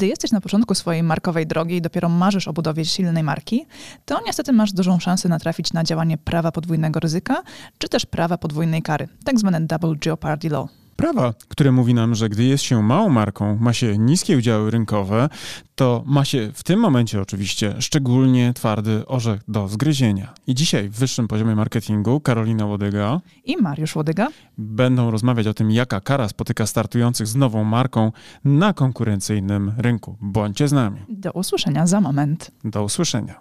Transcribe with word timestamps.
gdy 0.00 0.06
jesteś 0.06 0.32
na 0.32 0.40
początku 0.40 0.74
swojej 0.74 1.02
markowej 1.02 1.46
drogi 1.46 1.76
i 1.76 1.82
dopiero 1.82 2.08
marzysz 2.08 2.48
o 2.48 2.52
budowie 2.52 2.84
silnej 2.84 3.22
marki, 3.22 3.66
to 4.04 4.20
niestety 4.26 4.52
masz 4.52 4.72
dużą 4.72 4.98
szansę 4.98 5.28
natrafić 5.28 5.72
na 5.72 5.84
działanie 5.84 6.18
prawa 6.18 6.52
podwójnego 6.52 7.00
ryzyka, 7.00 7.42
czy 7.78 7.88
też 7.88 8.06
prawa 8.06 8.38
podwójnej 8.38 8.82
kary, 8.82 9.08
tak 9.24 9.38
zwane 9.38 9.60
double 9.60 9.94
jeopardy 10.06 10.48
law 10.48 10.79
prawa, 11.00 11.34
które 11.48 11.72
mówi 11.72 11.94
nam, 11.94 12.14
że 12.14 12.28
gdy 12.28 12.44
jest 12.44 12.64
się 12.64 12.82
małą 12.82 13.08
marką, 13.08 13.56
ma 13.60 13.72
się 13.72 13.98
niskie 13.98 14.36
udziały 14.36 14.70
rynkowe, 14.70 15.28
to 15.74 16.02
ma 16.06 16.24
się 16.24 16.50
w 16.54 16.62
tym 16.62 16.80
momencie 16.80 17.20
oczywiście 17.20 17.74
szczególnie 17.78 18.52
twardy 18.54 19.06
orzech 19.06 19.40
do 19.48 19.68
zgryzienia. 19.68 20.34
I 20.46 20.54
dzisiaj 20.54 20.88
w 20.88 20.92
wyższym 20.92 21.28
poziomie 21.28 21.54
marketingu 21.54 22.20
Karolina 22.20 22.66
Łodyga 22.66 23.20
i 23.44 23.56
Mariusz 23.56 23.96
Łodyga 23.96 24.28
będą 24.58 25.10
rozmawiać 25.10 25.46
o 25.46 25.54
tym, 25.54 25.70
jaka 25.70 26.00
kara 26.00 26.28
spotyka 26.28 26.66
startujących 26.66 27.26
z 27.26 27.36
nową 27.36 27.64
marką 27.64 28.12
na 28.44 28.72
konkurencyjnym 28.72 29.72
rynku. 29.78 30.16
Bądźcie 30.20 30.68
z 30.68 30.72
nami. 30.72 31.00
Do 31.08 31.32
usłyszenia 31.32 31.86
za 31.86 32.00
moment. 32.00 32.50
Do 32.64 32.84
usłyszenia. 32.84 33.34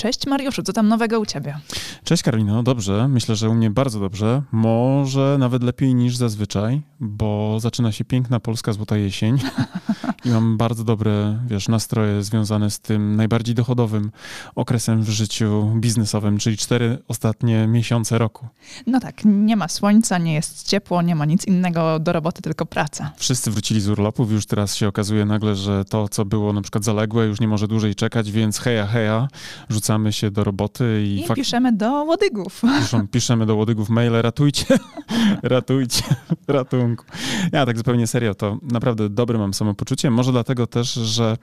Cześć 0.00 0.26
Mariuszu, 0.26 0.62
co 0.62 0.72
tam 0.72 0.88
nowego 0.88 1.20
u 1.20 1.26
ciebie? 1.26 1.58
Cześć 2.04 2.22
Karolino, 2.22 2.62
dobrze. 2.62 3.08
Myślę, 3.08 3.36
że 3.36 3.48
u 3.48 3.54
mnie 3.54 3.70
bardzo 3.70 4.00
dobrze. 4.00 4.42
Może 4.52 5.36
nawet 5.38 5.62
lepiej 5.62 5.94
niż 5.94 6.16
zazwyczaj, 6.16 6.82
bo 7.00 7.56
zaczyna 7.60 7.92
się 7.92 8.04
piękna 8.04 8.40
polska 8.40 8.72
złota 8.72 8.96
jesień 8.96 9.38
i 10.24 10.30
mam 10.30 10.56
bardzo 10.56 10.84
dobre, 10.84 11.38
wiesz, 11.46 11.68
nastroje 11.68 12.22
związane 12.22 12.70
z 12.70 12.80
tym 12.80 13.16
najbardziej 13.16 13.54
dochodowym 13.54 14.10
okresem 14.54 15.02
w 15.02 15.08
życiu 15.08 15.72
biznesowym, 15.76 16.38
czyli 16.38 16.56
cztery 16.56 16.98
ostatnie 17.08 17.66
miesiące 17.66 18.18
roku. 18.18 18.48
No 18.86 19.00
tak, 19.00 19.20
nie 19.24 19.56
ma 19.56 19.68
słońca, 19.68 20.18
nie 20.18 20.34
jest 20.34 20.68
ciepło, 20.68 21.02
nie 21.02 21.14
ma 21.14 21.24
nic 21.24 21.44
innego 21.44 21.98
do 21.98 22.12
roboty, 22.12 22.42
tylko 22.42 22.66
praca. 22.66 23.12
Wszyscy 23.16 23.50
wrócili 23.50 23.80
z 23.80 23.88
urlopów, 23.88 24.32
już 24.32 24.46
teraz 24.46 24.76
się 24.76 24.88
okazuje 24.88 25.24
nagle, 25.24 25.56
że 25.56 25.84
to, 25.84 26.08
co 26.08 26.24
było 26.24 26.52
na 26.52 26.62
przykład 26.62 26.84
zaległe, 26.84 27.26
już 27.26 27.40
nie 27.40 27.48
może 27.48 27.68
dłużej 27.68 27.94
czekać, 27.94 28.32
więc 28.32 28.58
heja, 28.58 28.86
heja, 28.86 29.28
rzucamy 29.68 30.12
się 30.12 30.30
do 30.30 30.44
roboty 30.44 31.02
i... 31.06 31.24
I 31.32 31.34
piszemy 31.34 31.72
do 31.72 31.90
łodygów. 31.90 32.62
Piszą, 32.80 33.08
piszemy 33.16 33.46
do 33.46 33.56
łodygów 33.56 33.88
maile, 33.88 34.22
ratujcie, 34.22 34.64
ratujcie, 35.42 36.02
ratunku. 36.48 37.04
Ja 37.52 37.66
tak 37.66 37.76
zupełnie 37.76 38.06
serio, 38.06 38.34
to 38.34 38.58
naprawdę 38.62 39.08
dobre 39.08 39.38
mam 39.38 39.54
samopoczucie. 39.54 40.09
Może 40.10 40.32
dlatego 40.32 40.66
też, 40.66 40.92
że 40.92 41.36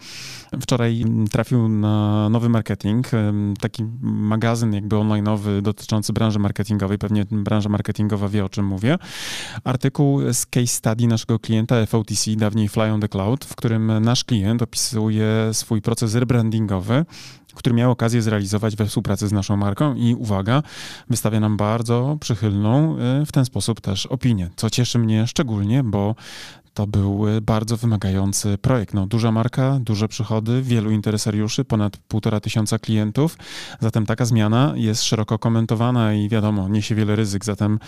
wczoraj 0.61 1.05
trafił 1.31 1.69
na 1.69 2.29
nowy 2.29 2.49
marketing, 2.49 3.07
taki 3.59 3.83
magazyn 4.01 4.73
jakby 4.73 4.95
online'owy 4.95 5.61
dotyczący 5.61 6.13
branży 6.13 6.39
marketingowej. 6.39 6.97
Pewnie 6.97 7.25
branża 7.31 7.69
marketingowa 7.69 8.29
wie, 8.29 8.45
o 8.45 8.49
czym 8.49 8.65
mówię. 8.65 8.97
Artykuł 9.63 10.33
z 10.33 10.45
case 10.45 10.67
study 10.67 11.07
naszego 11.07 11.39
klienta 11.39 11.85
FOTC, 11.85 12.35
dawniej 12.35 12.69
Fly 12.69 12.91
on 12.91 13.01
the 13.01 13.07
Cloud, 13.07 13.45
w 13.45 13.55
którym 13.55 13.91
nasz 14.01 14.23
klient 14.23 14.61
opisuje 14.61 15.49
swój 15.53 15.81
proces 15.81 16.15
rebrandingowy 16.15 17.05
który 17.57 17.75
miał 17.75 17.91
okazję 17.91 18.21
zrealizować 18.21 18.75
we 18.75 18.85
współpracy 18.85 19.27
z 19.27 19.31
naszą 19.31 19.57
marką 19.57 19.95
i 19.95 20.15
uwaga, 20.15 20.63
wystawia 21.09 21.39
nam 21.39 21.57
bardzo 21.57 22.17
przychylną 22.19 22.97
y, 23.21 23.25
w 23.25 23.31
ten 23.31 23.45
sposób 23.45 23.81
też 23.81 24.05
opinię, 24.05 24.49
co 24.55 24.69
cieszy 24.69 24.99
mnie 24.99 25.27
szczególnie, 25.27 25.83
bo 25.83 26.15
to 26.77 26.87
był 26.87 27.27
y, 27.27 27.41
bardzo 27.41 27.77
wymagający 27.77 28.57
projekt. 28.57 28.93
No, 28.93 29.07
duża 29.07 29.31
marka, 29.31 29.79
duże 29.81 30.07
przychody, 30.07 30.61
wielu 30.61 30.91
interesariuszy, 30.91 31.65
ponad 31.65 31.97
półtora 31.97 32.39
tysiąca 32.39 32.79
klientów. 32.79 33.37
Zatem 33.79 34.05
taka 34.05 34.25
zmiana 34.25 34.73
jest 34.75 35.03
szeroko 35.03 35.39
komentowana 35.39 36.13
i 36.13 36.29
wiadomo, 36.29 36.69
niesie 36.69 36.95
wiele 36.95 37.15
ryzyk. 37.15 37.45
Zatem, 37.45 37.79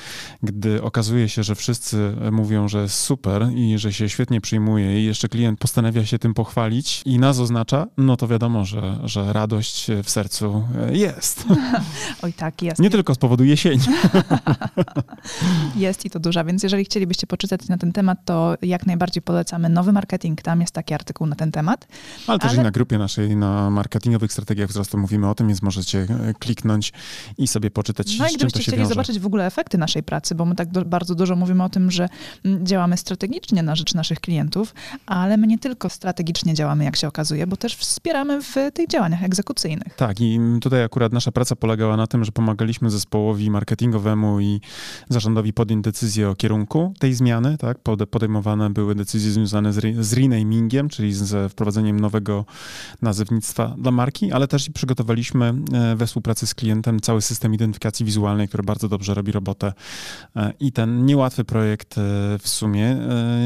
gdy 0.44 0.84
okazuje 0.84 1.30
się, 1.30 1.44
że 1.44 1.56
wszyscy 1.56 2.16
mówią, 2.32 2.68
że 2.68 2.82
jest 2.82 2.96
super 2.96 3.50
i 3.56 3.78
że 3.78 3.94
się 3.94 4.10
świetnie 4.10 4.42
przyjmuje 4.42 5.02
i 5.02 5.06
jeszcze 5.06 5.30
klient 5.30 5.60
postanawia 5.60 6.06
się 6.06 6.20
tym 6.20 6.34
pochwalić 6.34 7.02
i 7.06 7.20
nas 7.20 7.40
oznacza, 7.40 7.88
no 7.98 8.18
to 8.18 8.28
wiadomo, 8.28 8.66
że, 8.66 9.00
że 9.04 9.34
radość 9.34 9.88
w 10.04 10.10
sercu 10.10 10.64
y, 10.92 10.98
jest. 10.98 11.46
Oj 12.24 12.34
tak, 12.34 12.62
jest. 12.62 12.82
Nie 12.82 12.90
tylko 12.90 13.16
z 13.16 13.18
powodu 13.18 13.44
jesieni. 13.44 13.84
jest 15.76 16.06
i 16.06 16.10
to 16.10 16.20
duża, 16.20 16.44
więc 16.44 16.64
jeżeli 16.64 16.86
chcielibyście 16.86 17.28
poczytać 17.28 17.68
na 17.68 17.78
ten 17.78 17.92
temat, 17.92 18.18
to 18.26 18.56
jak 18.62 18.79
jak 18.80 18.88
najbardziej 18.88 19.22
polecamy 19.22 19.70
nowy 19.70 19.92
marketing. 19.92 20.42
Tam 20.42 20.62
jest 20.62 20.74
taki 20.74 20.94
artykuł 20.94 21.28
na 21.28 21.36
ten 21.36 21.52
temat. 21.52 21.88
Ale 22.28 22.40
też 22.40 22.52
Ale... 22.52 22.62
i 22.62 22.64
na 22.64 22.72
grupie 22.72 22.98
naszej, 22.98 23.36
na 23.36 23.70
marketingowych 23.70 24.32
strategiach 24.32 24.70
wzrostu 24.70 24.98
mówimy 24.98 25.30
o 25.30 25.36
tym, 25.36 25.48
więc 25.48 25.62
możecie 25.62 26.00
e, 26.00 26.34
kliknąć 26.40 26.94
i 27.38 27.48
sobie 27.48 27.72
poczytać, 27.72 28.20
no 28.20 28.28
i 28.28 28.34
gdybyście 28.34 28.60
chcieli 28.60 28.78
wiąże. 28.78 28.90
zobaczyć 28.90 29.20
w 29.20 29.26
ogóle 29.26 29.46
efekty 29.46 29.78
naszej 29.78 30.04
pracy, 30.04 30.36
bo 30.36 30.46
my 30.46 30.56
tak 30.56 30.72
do, 30.72 30.86
bardzo 30.86 31.16
dużo 31.16 31.36
mówimy 31.36 31.64
o 31.64 31.70
tym, 31.70 31.92
że 31.92 32.10
mm, 32.46 32.66
działamy 32.66 32.98
strategicznie 32.98 33.64
na 33.64 33.76
rzecz 33.76 33.94
naszych 33.94 34.20
klientów, 34.20 34.74
ale 35.06 35.38
my 35.38 35.48
nie 35.48 35.60
tylko 35.60 35.90
strategicznie 35.90 36.54
działamy, 36.54 36.84
jak 36.84 36.96
się 36.96 37.08
okazuje, 37.08 37.48
bo 37.48 37.58
też 37.58 37.76
wspieramy 37.76 38.42
w 38.42 38.56
tych 38.74 38.88
działaniach 38.88 39.24
egzekucyjnych. 39.24 39.96
Tak 39.96 40.22
i 40.22 40.40
tutaj 40.62 40.84
akurat 40.84 41.14
nasza 41.14 41.32
praca 41.32 41.56
polegała 41.56 41.98
na 41.98 42.08
tym, 42.08 42.26
że 42.26 42.32
pomagaliśmy 42.32 42.90
zespołowi 42.90 43.52
marketingowemu 43.52 44.40
i 44.40 44.62
zarządowi 45.10 45.54
podjąć 45.54 45.84
decyzję 45.84 46.30
o 46.30 46.36
kierunku 46.36 46.94
tej 47.00 47.14
zmiany, 47.14 47.58
tak, 47.58 47.80
podejmowane 48.60 48.70
były 48.70 48.96
decyzje 48.96 49.32
związane 49.32 49.74
z, 49.74 50.06
z 50.06 50.14
renamingiem, 50.14 50.90
czyli 50.90 51.14
z 51.14 51.52
wprowadzeniem 51.52 52.00
nowego 52.00 52.46
nazewnictwa 53.02 53.76
dla 53.78 53.92
marki, 53.92 54.32
ale 54.32 54.48
też 54.48 54.70
przygotowaliśmy 54.70 55.54
e, 55.74 55.96
we 55.96 56.08
współpracy 56.08 56.48
z 56.48 56.56
klientem 56.56 57.00
cały 57.00 57.22
system 57.22 57.54
identyfikacji 57.54 58.06
wizualnej, 58.06 58.48
który 58.48 58.64
bardzo 58.64 58.90
dobrze 58.90 59.14
robi 59.14 59.32
robotę 59.32 59.74
e, 60.36 60.54
i 60.60 60.72
ten 60.72 61.06
niełatwy 61.06 61.44
projekt 61.44 61.98
e, 61.98 62.02
w 62.40 62.48
sumie 62.48 62.98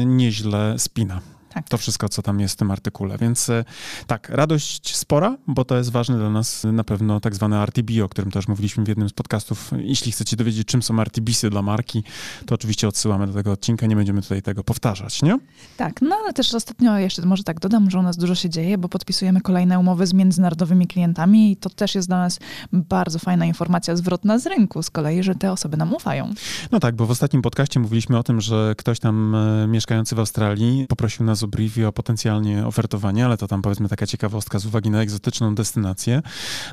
nieźle 0.06 0.74
spina. 0.78 1.33
Tak. 1.54 1.68
To 1.68 1.78
wszystko, 1.78 2.08
co 2.08 2.22
tam 2.22 2.40
jest 2.40 2.54
w 2.54 2.56
tym 2.56 2.70
artykule. 2.70 3.18
Więc 3.18 3.50
e, 3.50 3.64
tak, 4.06 4.28
radość 4.28 4.96
spora, 4.96 5.36
bo 5.46 5.64
to 5.64 5.76
jest 5.76 5.90
ważne 5.90 6.16
dla 6.16 6.30
nas 6.30 6.64
na 6.64 6.84
pewno 6.84 7.20
tak 7.20 7.34
zwane 7.34 7.62
RTB, 7.62 7.90
o 8.04 8.08
którym 8.08 8.30
też 8.30 8.48
mówiliśmy 8.48 8.84
w 8.84 8.88
jednym 8.88 9.08
z 9.08 9.12
podcastów. 9.12 9.70
Jeśli 9.78 10.12
chcecie 10.12 10.36
dowiedzieć, 10.36 10.68
czym 10.68 10.82
są 10.82 11.00
RTBsy 11.00 11.50
dla 11.50 11.62
marki, 11.62 12.04
to 12.46 12.54
oczywiście 12.54 12.88
odsyłamy 12.88 13.26
do 13.26 13.32
tego 13.32 13.52
odcinka, 13.52 13.86
nie 13.86 13.96
będziemy 13.96 14.22
tutaj 14.22 14.42
tego 14.42 14.64
powtarzać, 14.64 15.22
nie? 15.22 15.38
Tak, 15.76 16.02
no 16.02 16.16
ale 16.22 16.32
też 16.32 16.54
ostatnio 16.54 16.98
jeszcze 16.98 17.26
może 17.26 17.44
tak 17.44 17.60
dodam, 17.60 17.90
że 17.90 17.98
u 17.98 18.02
nas 18.02 18.16
dużo 18.16 18.34
się 18.34 18.50
dzieje, 18.50 18.78
bo 18.78 18.88
podpisujemy 18.88 19.40
kolejne 19.40 19.78
umowy 19.78 20.06
z 20.06 20.14
międzynarodowymi 20.14 20.86
klientami 20.86 21.52
i 21.52 21.56
to 21.56 21.70
też 21.70 21.94
jest 21.94 22.08
dla 22.08 22.18
nas 22.18 22.38
bardzo 22.72 23.18
fajna 23.18 23.46
informacja 23.46 23.96
zwrotna 23.96 24.38
z 24.38 24.46
rynku 24.46 24.82
z 24.82 24.90
kolei, 24.90 25.22
że 25.22 25.34
te 25.34 25.52
osoby 25.52 25.76
nam 25.76 25.94
ufają. 25.94 26.34
No 26.72 26.80
tak, 26.80 26.96
bo 26.96 27.06
w 27.06 27.10
ostatnim 27.10 27.42
podcaście 27.42 27.80
mówiliśmy 27.80 28.18
o 28.18 28.22
tym, 28.22 28.40
że 28.40 28.74
ktoś 28.78 28.98
tam 28.98 29.34
e, 29.34 29.66
mieszkający 29.66 30.14
w 30.14 30.18
Australii 30.18 30.86
poprosił 30.88 31.26
nas 31.26 31.43
o 31.44 31.48
briefie 31.48 31.88
o 31.88 31.92
potencjalnie 31.92 32.66
ofertowanie, 32.66 33.24
ale 33.24 33.36
to 33.36 33.48
tam 33.48 33.62
powiedzmy 33.62 33.88
taka 33.88 34.06
ciekawostka 34.06 34.58
z 34.58 34.66
uwagi 34.66 34.90
na 34.90 35.02
egzotyczną 35.02 35.54
destynację. 35.54 36.22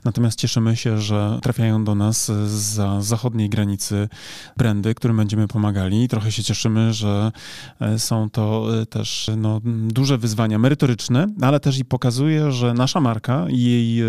Natomiast 0.06 0.40
cieszymy 0.40 0.76
się, 0.76 0.98
że 0.98 1.40
trafiają 1.42 1.84
do 1.84 1.96
nas 1.96 2.32
za 2.48 3.02
zachodniej 3.02 3.50
granicy 3.50 4.10
brandy, 4.58 4.96
którym 4.96 5.18
będziemy 5.18 5.48
pomagali. 5.48 6.08
Trochę 6.08 6.32
się 6.32 6.44
cieszymy, 6.44 6.94
że 6.94 7.32
e, 7.80 8.00
są 8.00 8.30
to 8.30 8.68
e, 8.82 8.86
też 8.86 9.32
no, 9.38 9.62
duże 9.64 10.18
wyzwania 10.18 10.60
merytoryczne, 10.60 11.28
ale 11.42 11.60
też 11.60 11.80
i 11.80 11.86
pokazuje, 11.86 12.52
że 12.52 12.74
nasza 12.74 13.02
marka 13.02 13.46
i 13.50 13.64
jej 13.64 14.02
e, 14.02 14.06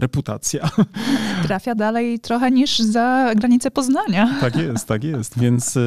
reputacja 0.00 0.70
trafia 1.46 1.74
dalej 1.74 2.20
trochę 2.20 2.50
niż 2.50 2.78
za 2.78 3.32
granicę 3.36 3.70
Poznania. 3.70 4.36
Tak 4.40 4.56
jest, 4.56 4.88
tak 4.88 5.04
jest. 5.04 5.38
Więc 5.38 5.78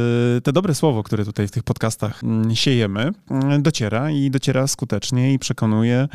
te 0.44 0.53
dobre 0.53 0.75
słowo, 0.75 1.03
które 1.03 1.25
tutaj 1.25 1.47
w 1.47 1.51
tych 1.51 1.63
podcastach 1.63 2.23
mm, 2.23 2.56
siejemy, 2.56 3.11
mm, 3.29 3.61
i 4.12 4.31
dociera 4.31 4.68
skutecznie 4.68 5.34
i 5.34 5.40
przekonuje, 5.40 6.07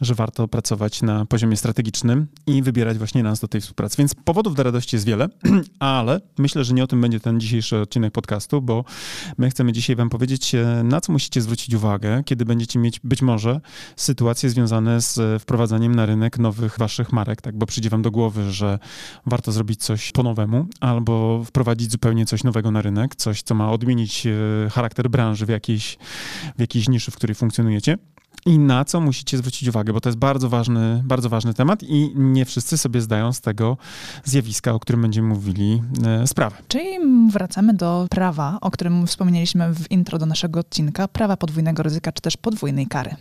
że 0.00 0.14
warto 0.14 0.48
pracować 0.48 1.02
na 1.02 1.24
poziomie 1.24 1.56
strategicznym 1.56 2.26
i 2.46 2.62
wybierać 2.62 2.98
właśnie 2.98 3.22
nas 3.22 3.40
do 3.40 3.48
tej 3.48 3.60
współpracy. 3.60 3.96
Więc 3.98 4.14
powodów 4.14 4.54
do 4.54 4.62
radości 4.62 4.96
jest 4.96 5.06
wiele, 5.06 5.28
ale 5.78 6.20
myślę, 6.38 6.64
że 6.64 6.74
nie 6.74 6.84
o 6.84 6.86
tym 6.86 7.00
będzie 7.00 7.20
ten 7.20 7.40
dzisiejszy 7.40 7.76
odcinek 7.76 8.12
podcastu, 8.12 8.62
bo 8.62 8.84
my 9.38 9.50
chcemy 9.50 9.72
dzisiaj 9.72 9.96
wam 9.96 10.10
powiedzieć, 10.10 10.54
e, 10.54 10.82
na 10.84 11.00
co 11.00 11.12
musicie 11.12 11.40
zwrócić 11.40 11.74
uwagę, 11.74 12.22
kiedy 12.24 12.44
będziecie 12.44 12.78
mieć 12.78 13.00
być 13.00 13.22
może 13.22 13.60
sytuacje 13.96 14.50
związane 14.50 15.00
z 15.00 15.42
wprowadzaniem 15.42 15.94
na 15.94 16.06
rynek 16.06 16.38
nowych 16.38 16.78
waszych 16.78 17.12
marek, 17.12 17.40
tak, 17.42 17.56
bo 17.58 17.66
przyjdzie 17.66 17.90
wam 17.90 18.02
do 18.02 18.10
głowy, 18.10 18.52
że 18.52 18.78
warto 19.26 19.52
zrobić 19.52 19.84
coś 19.84 20.12
po 20.12 20.22
nowemu 20.22 20.66
albo 20.80 21.44
wprowadzić 21.44 21.92
zupełnie 21.92 22.26
coś 22.26 22.44
nowego 22.44 22.70
na 22.70 22.82
rynek, 22.82 23.16
coś, 23.16 23.42
co 23.42 23.54
ma 23.54 23.70
odmienić 23.70 24.26
e, 24.26 24.30
charakter 24.70 25.10
branży 25.10 25.46
w 25.46 25.48
jakiejś, 25.48 25.98
w 26.56 26.60
jakiejś 26.60 26.88
niszy, 26.88 27.10
w 27.10 27.16
której 27.16 27.34
funkcjonujecie. 27.38 27.98
I 28.46 28.58
na 28.58 28.84
co 28.84 29.00
musicie 29.00 29.38
zwrócić 29.38 29.68
uwagę, 29.68 29.92
bo 29.92 30.00
to 30.00 30.08
jest 30.08 30.18
bardzo 30.18 30.48
ważny, 30.48 31.02
bardzo 31.04 31.28
ważny 31.28 31.54
temat 31.54 31.82
i 31.82 32.12
nie 32.14 32.44
wszyscy 32.44 32.78
sobie 32.78 33.00
zdają 33.00 33.32
z 33.32 33.40
tego 33.40 33.76
zjawiska, 34.24 34.72
o 34.72 34.80
którym 34.80 35.02
będziemy 35.02 35.28
mówili, 35.28 35.82
e, 36.06 36.26
sprawę. 36.26 36.56
Czyli 36.68 36.86
wracamy 37.32 37.74
do 37.74 38.06
prawa, 38.10 38.58
o 38.60 38.70
którym 38.70 39.06
wspomnieliśmy 39.06 39.74
w 39.74 39.90
intro 39.90 40.18
do 40.18 40.26
naszego 40.26 40.60
odcinka, 40.60 41.08
prawa 41.08 41.36
podwójnego 41.36 41.82
ryzyka, 41.82 42.12
czy 42.12 42.22
też 42.22 42.36
podwójnej 42.36 42.86
kary. 42.86 43.16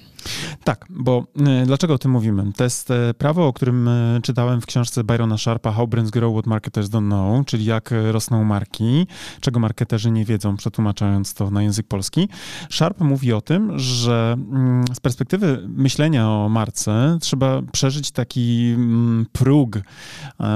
Tak, 0.63 0.85
bo 0.89 1.25
e, 1.45 1.65
dlaczego 1.65 1.93
o 1.93 1.97
tym 1.97 2.11
mówimy? 2.11 2.51
To 2.55 2.63
jest 2.63 2.91
e, 2.91 3.13
prawo, 3.13 3.47
o 3.47 3.53
którym 3.53 3.89
czytałem 4.23 4.61
w 4.61 4.65
książce 4.65 5.03
Byrona 5.03 5.37
Sharpa 5.37 5.71
How 5.71 5.87
Brands 5.87 6.11
Grow 6.11 6.33
What 6.33 6.45
Marketers 6.45 6.89
Don't 6.89 7.07
Know, 7.07 7.45
czyli 7.45 7.65
jak 7.65 7.93
rosną 8.11 8.43
marki, 8.43 9.07
czego 9.41 9.59
marketerzy 9.59 10.11
nie 10.11 10.25
wiedzą, 10.25 10.57
przetłumaczając 10.57 11.33
to 11.33 11.51
na 11.51 11.63
język 11.63 11.87
polski. 11.87 12.29
Sharp 12.69 12.99
mówi 12.99 13.33
o 13.33 13.41
tym, 13.41 13.79
że 13.79 14.35
mm, 14.37 14.85
perspektywy 15.07 15.63
myślenia 15.68 16.30
o 16.30 16.50
marce 16.50 17.18
trzeba 17.21 17.62
przeżyć 17.71 18.12
taki 18.12 18.74
mm, 18.75 19.25
próg 19.31 19.77
e, 19.77 19.81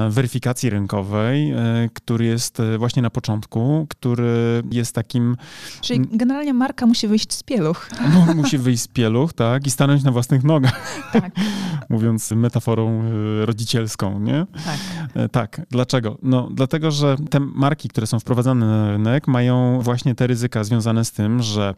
weryfikacji 0.10 0.70
rynkowej, 0.70 1.52
e, 1.52 1.90
który 1.94 2.26
jest 2.26 2.60
e, 2.60 2.78
właśnie 2.78 3.02
na 3.02 3.10
początku, 3.10 3.88
który 3.90 4.64
jest 4.72 4.96
takim... 4.96 5.38
Czyli 5.82 6.02
generalnie 6.12 6.54
marka 6.54 6.86
musi 6.86 7.08
wyjść 7.08 7.34
z 7.34 7.44
pieluch. 7.44 7.90
Musi 8.36 8.58
wyjść 8.58 8.84
z 8.84 8.88
pieluch, 8.88 9.34
tak, 9.34 9.68
i 9.68 9.72
stanąć 9.72 10.04
na 10.04 10.12
własnych 10.12 10.44
nogach. 10.44 10.82
Tak. 11.12 11.32
Mówiąc 11.90 12.32
metaforą 12.32 13.04
rodzicielską, 13.46 14.20
nie? 14.20 14.46
Tak. 14.66 14.80
Tak. 15.32 15.62
Dlaczego? 15.70 16.18
No, 16.24 16.50
dlatego, 16.52 16.92
że 16.92 17.16
te 17.30 17.40
marki, 17.40 17.90
które 17.90 18.08
są 18.08 18.20
wprowadzane 18.20 18.66
na 18.66 18.92
rynek, 18.92 19.28
mają 19.28 19.82
właśnie 19.82 20.16
te 20.16 20.28
ryzyka 20.28 20.64
związane 20.64 21.06
z 21.06 21.12
tym, 21.12 21.42
że 21.42 21.76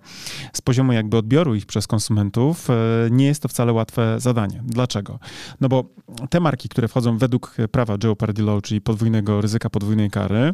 z 0.53 0.61
poziomu 0.61 0.93
jakby 0.93 1.17
odbioru 1.17 1.55
ich 1.55 1.65
przez 1.65 1.87
konsumentów 1.87 2.62
Nie 3.11 3.25
jest 3.25 3.41
to 3.41 3.47
wcale 3.47 3.73
łatwe 3.73 4.19
zadanie. 4.19 4.61
Dlaczego? 4.65 5.19
No 5.61 5.69
bo 5.69 5.83
te 6.29 6.39
marki, 6.39 6.69
które 6.69 6.87
wchodzą 6.87 7.17
według 7.17 7.55
prawa 7.71 7.97
Jeopardy 8.03 8.43
Law, 8.43 8.61
czyli 8.61 8.81
podwójnego 8.81 9.41
ryzyka 9.41 9.69
podwójnej 9.69 10.09
kary, 10.09 10.53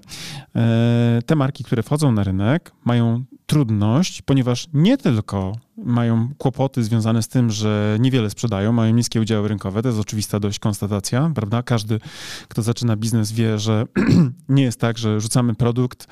e, 0.56 1.22
te 1.26 1.36
marki, 1.36 1.64
które 1.64 1.84
wchodzą 1.84 2.12
na 2.12 2.24
rynek, 2.24 2.72
mają 2.86 3.24
trudność, 3.46 4.22
ponieważ 4.22 4.68
nie 4.74 4.98
tylko 4.98 5.54
mają 5.78 6.30
kłopoty 6.38 6.84
związane 6.84 7.24
z 7.24 7.28
tym, 7.28 7.50
że 7.50 7.98
niewiele 8.00 8.30
sprzedają, 8.30 8.72
mają 8.74 8.94
niskie 8.94 9.22
udziały 9.22 9.48
rynkowe, 9.48 9.82
to 9.82 9.88
jest 9.88 10.00
oczywista 10.00 10.40
dość 10.40 10.60
konstatacja, 10.60 11.32
prawda? 11.36 11.64
Każdy, 11.64 12.00
kto 12.48 12.62
zaczyna 12.62 12.96
biznes 12.96 13.32
wie, 13.32 13.60
że 13.60 13.86
nie 14.50 14.64
jest 14.64 14.80
tak, 14.80 14.98
że 14.98 15.22
rzucamy 15.22 15.56
produkt 15.56 16.08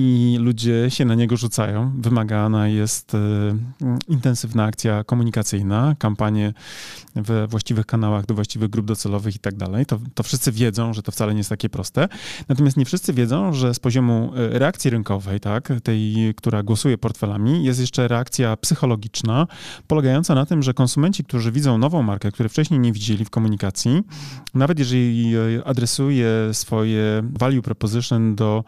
i 0.00 0.38
ludzie 0.40 0.90
się 0.90 1.04
na 1.04 1.14
niego 1.14 1.36
rzucają. 1.36 1.92
Wymagana 1.98 2.68
jest 2.68 3.14
e, 3.14 3.18
intensywna 4.08 4.64
akcja 4.64 5.04
komunikacyjna, 5.04 5.96
kampanie 5.98 6.52
we 7.14 7.46
właściwych 7.46 7.86
kanałach 7.86 8.26
do 8.26 8.34
właściwych 8.34 8.70
grup 8.70 8.86
docelowych 8.86 9.36
i 9.36 9.38
tak 9.38 9.56
dalej. 9.56 9.86
To, 10.14 10.22
wszyscy 10.22 10.52
wiedzą, 10.52 10.92
że 10.92 11.02
to 11.02 11.12
wcale 11.12 11.32
nie 11.32 11.38
jest 11.38 11.50
takie 11.50 11.68
proste. 11.68 12.08
Natomiast 12.48 12.76
nie 12.76 12.84
wszyscy 12.84 13.12
wiedzą, 13.12 13.52
że 13.52 13.74
z 13.74 13.78
poziomu 13.78 14.32
e, 14.36 14.58
reakcji 14.58 14.90
rynkowej, 14.90 15.40
tak, 15.40 15.72
tej, 15.82 16.34
która 16.36 16.62
głosuje 16.62 16.98
portfelami, 16.98 17.64
jest 17.64 17.80
jeszcze 17.80 18.08
reakcja 18.08 18.56
psychologiczna, 18.56 19.46
polegająca 19.86 20.34
na 20.34 20.46
tym, 20.46 20.62
że 20.62 20.74
konsumenci, 20.74 21.24
którzy 21.24 21.52
widzą 21.52 21.78
nową 21.78 22.02
markę, 22.02 22.32
które 22.32 22.48
wcześniej 22.48 22.80
nie 22.80 22.92
widzieli 22.92 23.24
w 23.24 23.30
komunikacji, 23.30 24.02
nawet 24.54 24.78
jeżeli 24.78 25.34
e, 25.36 25.64
adresuje 25.64 26.30
swoje 26.52 27.22
value 27.22 27.62
proposition 27.62 28.34
do 28.34 28.64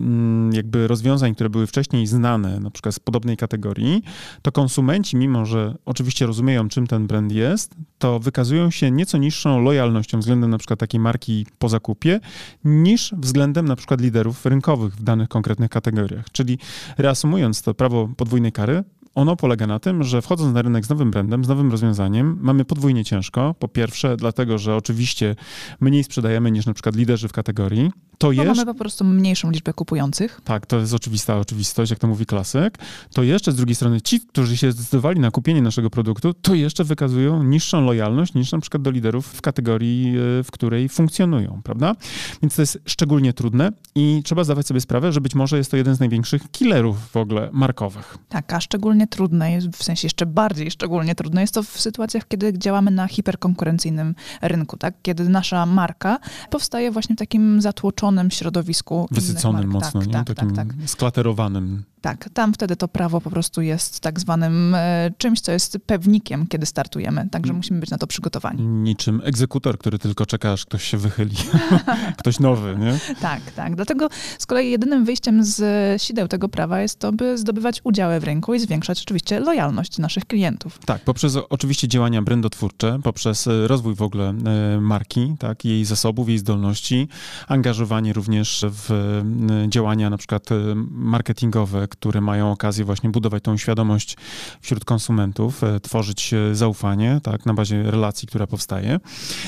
mm, 0.00 0.52
jakby 0.74 0.88
rozwiązań, 0.88 1.34
które 1.34 1.50
były 1.50 1.66
wcześniej 1.66 2.06
znane, 2.06 2.60
na 2.60 2.70
przykład 2.70 2.94
z 2.94 2.98
podobnej 2.98 3.36
kategorii, 3.36 4.02
to 4.42 4.52
konsumenci, 4.52 5.16
mimo 5.16 5.46
że 5.46 5.74
oczywiście 5.84 6.26
rozumieją, 6.26 6.68
czym 6.68 6.86
ten 6.86 7.06
brand 7.06 7.32
jest, 7.32 7.74
to 7.98 8.20
wykazują 8.20 8.70
się 8.70 8.90
nieco 8.90 9.18
niższą 9.18 9.60
lojalnością 9.60 10.18
względem 10.18 10.50
na 10.50 10.58
przykład 10.58 10.80
takiej 10.80 11.00
marki 11.00 11.46
po 11.58 11.68
zakupie, 11.68 12.20
niż 12.64 13.14
względem 13.18 13.68
na 13.68 13.76
przykład 13.76 14.00
liderów 14.00 14.46
rynkowych 14.46 14.94
w 14.94 15.02
danych 15.02 15.28
konkretnych 15.28 15.70
kategoriach. 15.70 16.24
Czyli 16.32 16.58
reasumując 16.98 17.62
to 17.62 17.74
prawo 17.74 18.08
podwójnej 18.16 18.52
kary, 18.52 18.84
ono 19.14 19.36
polega 19.36 19.66
na 19.66 19.78
tym, 19.78 20.02
że 20.02 20.22
wchodząc 20.22 20.54
na 20.54 20.62
rynek 20.62 20.86
z 20.86 20.88
nowym 20.88 21.10
brandem, 21.10 21.44
z 21.44 21.48
nowym 21.48 21.70
rozwiązaniem, 21.70 22.38
mamy 22.40 22.64
podwójnie 22.64 23.04
ciężko. 23.04 23.54
Po 23.58 23.68
pierwsze, 23.68 24.16
dlatego, 24.16 24.58
że 24.58 24.76
oczywiście 24.76 25.36
mniej 25.80 26.04
sprzedajemy 26.04 26.50
niż 26.50 26.66
na 26.66 26.74
przykład 26.74 26.96
liderzy 26.96 27.28
w 27.28 27.32
kategorii. 27.32 27.90
To 28.18 28.32
jest... 28.32 28.46
mamy 28.46 28.64
po 28.66 28.74
prostu 28.74 29.04
mniejszą 29.04 29.50
liczbę 29.50 29.72
kupujących. 29.72 30.40
Tak, 30.44 30.66
to 30.66 30.78
jest 30.78 30.94
oczywista 30.94 31.38
oczywistość, 31.38 31.90
jak 31.90 31.98
to 31.98 32.06
mówi 32.06 32.26
klasyk. 32.26 32.78
To 33.12 33.22
jeszcze 33.22 33.52
z 33.52 33.56
drugiej 33.56 33.74
strony 33.74 34.00
ci, 34.00 34.20
którzy 34.20 34.56
się 34.56 34.72
zdecydowali 34.72 35.20
na 35.20 35.30
kupienie 35.30 35.62
naszego 35.62 35.90
produktu, 35.90 36.34
to 36.34 36.54
jeszcze 36.54 36.84
wykazują 36.84 37.42
niższą 37.42 37.80
lojalność 37.80 38.34
niż 38.34 38.52
na 38.52 38.58
przykład 38.58 38.82
do 38.82 38.90
liderów 38.90 39.26
w 39.26 39.40
kategorii, 39.40 40.08
e, 40.08 40.42
w 40.42 40.50
której 40.50 40.88
funkcjonują, 40.88 41.60
prawda? 41.64 41.94
Więc 42.42 42.56
to 42.56 42.62
jest 42.62 42.78
szczególnie 42.86 43.32
trudne 43.32 43.72
i 43.94 44.20
trzeba 44.24 44.44
zdawać 44.44 44.66
sobie 44.66 44.80
sprawę, 44.80 45.12
że 45.12 45.20
być 45.20 45.34
może 45.34 45.58
jest 45.58 45.70
to 45.70 45.76
jeden 45.76 45.94
z 45.94 46.00
największych 46.00 46.50
killerów 46.50 47.10
w 47.10 47.16
ogóle 47.16 47.50
markowych. 47.52 48.18
Tak, 48.28 48.52
a 48.52 48.60
szczególnie 48.60 49.03
szczególnie 49.04 49.06
trudne, 49.06 49.52
jest, 49.52 49.68
w 49.68 49.82
sensie 49.82 50.06
jeszcze 50.06 50.26
bardziej 50.26 50.70
szczególnie 50.70 51.14
trudne 51.14 51.40
jest 51.40 51.54
to 51.54 51.62
w 51.62 51.80
sytuacjach, 51.80 52.28
kiedy 52.28 52.58
działamy 52.58 52.90
na 52.90 53.06
hiperkonkurencyjnym 53.06 54.14
rynku, 54.42 54.76
tak? 54.76 54.94
Kiedy 55.02 55.28
nasza 55.28 55.66
marka 55.66 56.18
powstaje 56.50 56.90
właśnie 56.90 57.16
w 57.16 57.18
takim 57.18 57.60
zatłoczonym 57.60 58.30
środowisku. 58.30 59.08
Wysyconym 59.10 59.70
mocno, 59.70 60.00
tak, 60.00 60.06
nie? 60.08 60.12
Tak, 60.12 60.26
takim 60.26 60.54
tak, 60.54 60.68
tak. 60.68 60.90
sklaterowanym. 60.90 61.84
Tak, 62.04 62.28
tam 62.34 62.52
wtedy 62.54 62.76
to 62.76 62.88
prawo 62.88 63.20
po 63.20 63.30
prostu 63.30 63.62
jest 63.62 64.00
tak 64.00 64.20
zwanym 64.20 64.74
e, 64.74 65.10
czymś, 65.18 65.40
co 65.40 65.52
jest 65.52 65.78
pewnikiem, 65.86 66.46
kiedy 66.46 66.66
startujemy, 66.66 67.28
także 67.30 67.50
mm. 67.50 67.56
musimy 67.56 67.80
być 67.80 67.90
na 67.90 67.98
to 67.98 68.06
przygotowani. 68.06 68.62
Niczym 68.62 69.20
egzekutor, 69.24 69.78
który 69.78 69.98
tylko 69.98 70.26
czeka, 70.26 70.52
aż 70.52 70.64
ktoś 70.64 70.84
się 70.84 70.98
wychyli. 70.98 71.36
ktoś 72.18 72.40
nowy, 72.40 72.76
nie? 72.78 72.98
Tak, 73.20 73.40
tak. 73.50 73.76
Dlatego 73.76 74.08
z 74.38 74.46
kolei 74.46 74.70
jedynym 74.70 75.04
wyjściem 75.04 75.44
z 75.44 76.02
sideł 76.02 76.28
tego 76.28 76.48
prawa 76.48 76.80
jest 76.80 76.98
to, 76.98 77.12
by 77.12 77.38
zdobywać 77.38 77.80
udziały 77.84 78.20
w 78.20 78.24
rynku 78.24 78.54
i 78.54 78.60
zwiększać 78.60 79.02
oczywiście 79.02 79.40
lojalność 79.40 79.98
naszych 79.98 80.24
klientów. 80.24 80.78
Tak, 80.86 81.02
poprzez 81.04 81.36
oczywiście 81.36 81.88
działania 81.88 82.22
brandotwórcze, 82.22 82.98
poprzez 83.02 83.46
e, 83.46 83.68
rozwój 83.68 83.94
w 83.94 84.02
ogóle 84.02 84.28
e, 84.28 84.80
marki, 84.80 85.34
tak, 85.38 85.64
jej 85.64 85.84
zasobów, 85.84 86.28
jej 86.28 86.38
zdolności, 86.38 87.08
angażowanie 87.48 88.12
również 88.12 88.64
w 88.70 88.90
e, 88.90 89.68
działania 89.68 90.10
na 90.10 90.16
przykład 90.16 90.48
marketingowe, 90.90 91.88
które 91.96 92.20
mają 92.20 92.52
okazję 92.52 92.84
właśnie 92.84 93.10
budować 93.10 93.42
tą 93.42 93.56
świadomość 93.56 94.16
wśród 94.60 94.84
konsumentów, 94.84 95.64
e, 95.64 95.80
tworzyć 95.80 96.34
e, 96.34 96.54
zaufanie, 96.54 97.20
tak, 97.22 97.46
na 97.46 97.54
bazie 97.54 97.82
relacji, 97.82 98.28
która 98.28 98.46
powstaje. 98.46 99.00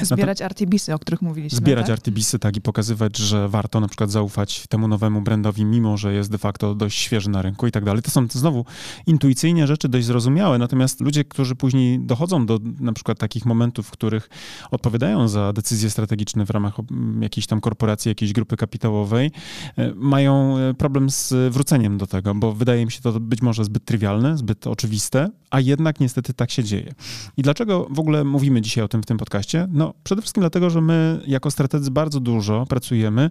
Zbierać 0.03 0.43
artibisy, 0.43 0.95
o 0.95 0.99
których 0.99 1.23
mówiliśmy. 1.23 1.59
Zbierać 1.59 1.87
tak? 1.87 1.93
artibisy, 1.93 2.39
tak, 2.39 2.57
i 2.57 2.61
pokazywać, 2.61 3.17
że 3.17 3.49
warto 3.49 3.81
na 3.81 3.89
przykład 3.89 4.11
zaufać 4.11 4.67
temu 4.69 4.89
nowemu 4.89 5.21
brandowi, 5.21 5.65
mimo 5.65 5.97
że 5.97 6.15
jest 6.15 6.31
de 6.31 6.39
facto 6.39 6.75
dość 6.75 6.99
świeży 6.99 7.31
na 7.31 7.43
rynku 7.43 7.67
i 7.67 7.71
tak 7.71 7.85
dalej. 7.85 8.03
To 8.03 8.11
są 8.11 8.27
znowu 8.31 8.65
intuicyjnie 9.07 9.67
rzeczy 9.67 9.89
dość 9.89 10.07
zrozumiałe, 10.07 10.59
natomiast 10.59 11.01
ludzie, 11.01 11.25
którzy 11.25 11.55
później 11.55 12.01
dochodzą 12.01 12.47
do 12.47 12.59
na 12.81 12.93
przykład 12.93 13.19
takich 13.19 13.47
momentów, 13.47 13.87
w 13.87 13.91
których 13.91 14.29
odpowiadają 14.71 15.29
za 15.29 15.53
decyzje 15.53 15.91
strategiczne 15.91 16.47
w 16.47 16.51
ramach 16.51 16.75
jakiejś 17.21 17.47
tam 17.47 17.61
korporacji, 17.61 18.09
jakiejś 18.09 18.33
grupy 18.33 18.57
kapitałowej, 18.57 19.31
e, 19.77 19.93
mają 19.95 20.57
problem 20.79 21.11
z 21.11 21.35
wróceniem 21.53 21.99
do 21.99 22.07
tego, 22.07 22.35
bo 22.41 22.53
wydaje 22.53 22.85
mi 22.85 22.93
się 22.93 23.01
to 23.01 23.21
być 23.21 23.43
może 23.43 23.65
zbyt 23.65 23.85
trywialne, 23.85 24.39
zbyt 24.39 24.67
oczywiste, 24.67 25.31
a 25.51 25.61
jednak 25.61 26.01
niestety 26.01 26.35
tak 26.35 26.51
się 26.51 26.65
dzieje. 26.65 26.95
I 27.37 27.43
dlaczego 27.43 27.87
w 27.91 28.01
ogóle 28.01 28.25
mówimy 28.25 28.61
dzisiaj 28.61 28.85
o 28.85 28.89
tym 28.89 29.03
w 29.03 29.07
tym 29.07 29.19
podcaście? 29.19 29.69
No, 29.71 29.95
przede 30.05 30.23
wszystkim 30.23 30.41
dlatego, 30.41 30.71
że 30.71 30.81
my 30.81 31.21
jako 31.27 31.51
strategzy 31.51 31.91
bardzo 31.91 32.21
dużo 32.21 32.67
pracujemy 32.67 33.31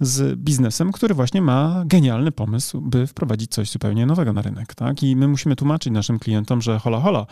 z 0.00 0.38
biznesem, 0.38 0.92
który 0.92 1.14
właśnie 1.14 1.42
ma 1.42 1.82
genialny 1.86 2.32
pomysł, 2.32 2.80
by 2.80 3.06
wprowadzić 3.06 3.50
coś 3.50 3.70
zupełnie 3.70 4.06
nowego 4.06 4.32
na 4.32 4.42
rynek, 4.42 4.74
tak? 4.74 5.02
I 5.02 5.16
my 5.16 5.28
musimy 5.28 5.56
tłumaczyć 5.56 5.92
naszym 5.92 6.18
klientom, 6.18 6.62
że 6.62 6.78
hola, 6.78 7.00
hola, 7.00 7.26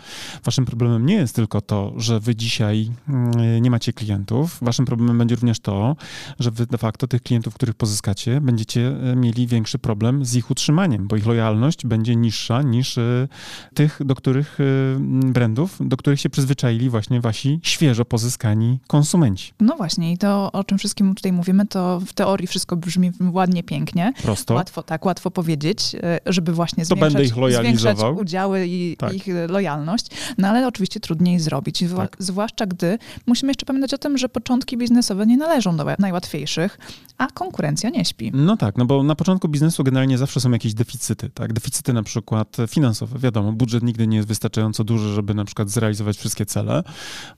waszym 0.44 0.64
problemem 0.64 1.06
nie 1.06 1.14
jest 1.14 1.34
tylko 1.34 1.60
to, 1.60 1.92
że 1.96 2.20
wy 2.20 2.36
dzisiaj 2.36 2.90
mm, 3.08 3.62
nie 3.62 3.70
macie 3.70 3.92
klientów, 3.92 4.58
waszym 4.62 4.84
problemem 4.84 5.18
będzie 5.18 5.34
również 5.34 5.60
to, 5.60 5.96
że 6.38 6.50
wy 6.50 6.66
de 6.66 6.78
facto 6.78 7.06
tych 7.06 7.22
klientów, 7.22 7.54
których 7.54 7.74
pozyskacie, 7.74 8.40
będziecie 8.40 8.88
e, 8.88 9.16
mieli 9.16 9.46
większy 9.46 9.78
problem 9.78 10.24
z 10.24 10.34
ich 10.34 10.50
utrzymaniem, 10.50 11.08
bo 11.10 11.16
ich 11.16 11.26
lojalność 11.26 11.86
będzie 11.86 12.16
niższa 12.16 12.62
niż 12.62 12.98
y, 12.98 13.28
tych, 13.74 14.00
do 14.04 14.14
których 14.14 14.60
y, 14.60 14.96
brandów, 15.32 15.76
do 15.80 15.96
których 15.96 16.20
się 16.20 16.30
przyzwyczaili 16.30 16.90
właśnie 16.90 17.20
wasi 17.20 17.60
świeżo 17.62 18.04
pozyskani 18.04 18.78
konsumenci. 18.86 19.52
No 19.60 19.76
właśnie 19.76 20.12
i 20.12 20.18
to, 20.18 20.52
o 20.52 20.64
czym 20.64 20.78
wszystkim 20.78 21.14
tutaj 21.14 21.32
mówimy, 21.32 21.66
to 21.66 22.00
w 22.00 22.12
teorii 22.12 22.46
wszystko 22.46 22.76
brzmi 22.76 23.12
ładnie, 23.32 23.62
pięknie. 23.62 24.12
Prosto. 24.22 24.54
Łatwo, 24.54 24.82
tak, 24.82 25.04
łatwo 25.04 25.30
powiedzieć, 25.30 25.94
y, 25.94 26.32
żeby 26.32 26.52
właśnie 26.52 26.86
to 26.86 26.96
zwiększać, 26.96 27.26
ich 27.26 27.54
zwiększać 27.54 27.96
udziały 28.16 28.66
i 28.66 28.96
tak. 28.96 29.14
ich 29.14 29.26
lojalność, 29.48 30.06
no 30.38 30.48
ale 30.48 30.66
oczywiście 30.66 31.00
trudniej 31.00 31.40
zrobić, 31.40 31.84
tak. 31.96 32.16
zwłaszcza 32.18 32.66
gdy 32.66 32.98
musimy 33.26 33.50
jeszcze 33.50 33.66
pamiętać 33.66 33.94
o 33.94 33.98
tym, 33.98 34.18
że 34.18 34.28
początki 34.28 34.76
biznesowe 34.76 35.26
nie 35.26 35.36
należą 35.36 35.76
do 35.76 35.86
najłatwiejszych, 35.98 36.78
a 37.18 37.26
konkurencja 37.26 37.90
nie 37.90 38.04
śpi. 38.04 38.30
No 38.34 38.56
tak, 38.56 38.76
no 38.76 38.84
bo 38.84 39.02
na 39.02 39.14
początku 39.14 39.48
biznesu 39.48 39.84
generalnie 39.84 40.18
zawsze 40.18 40.40
są 40.40 40.50
jakieś 40.50 40.74
deficyty, 40.74 40.99
tak? 41.34 41.52
Deficyty 41.52 41.92
na 41.92 42.02
przykład 42.02 42.56
finansowe. 42.68 43.18
Wiadomo, 43.18 43.52
budżet 43.52 43.82
nigdy 43.82 44.06
nie 44.06 44.16
jest 44.16 44.28
wystarczająco 44.28 44.84
duży, 44.84 45.14
żeby 45.14 45.34
na 45.34 45.44
przykład 45.44 45.70
zrealizować 45.70 46.16
wszystkie 46.16 46.46
cele, 46.46 46.82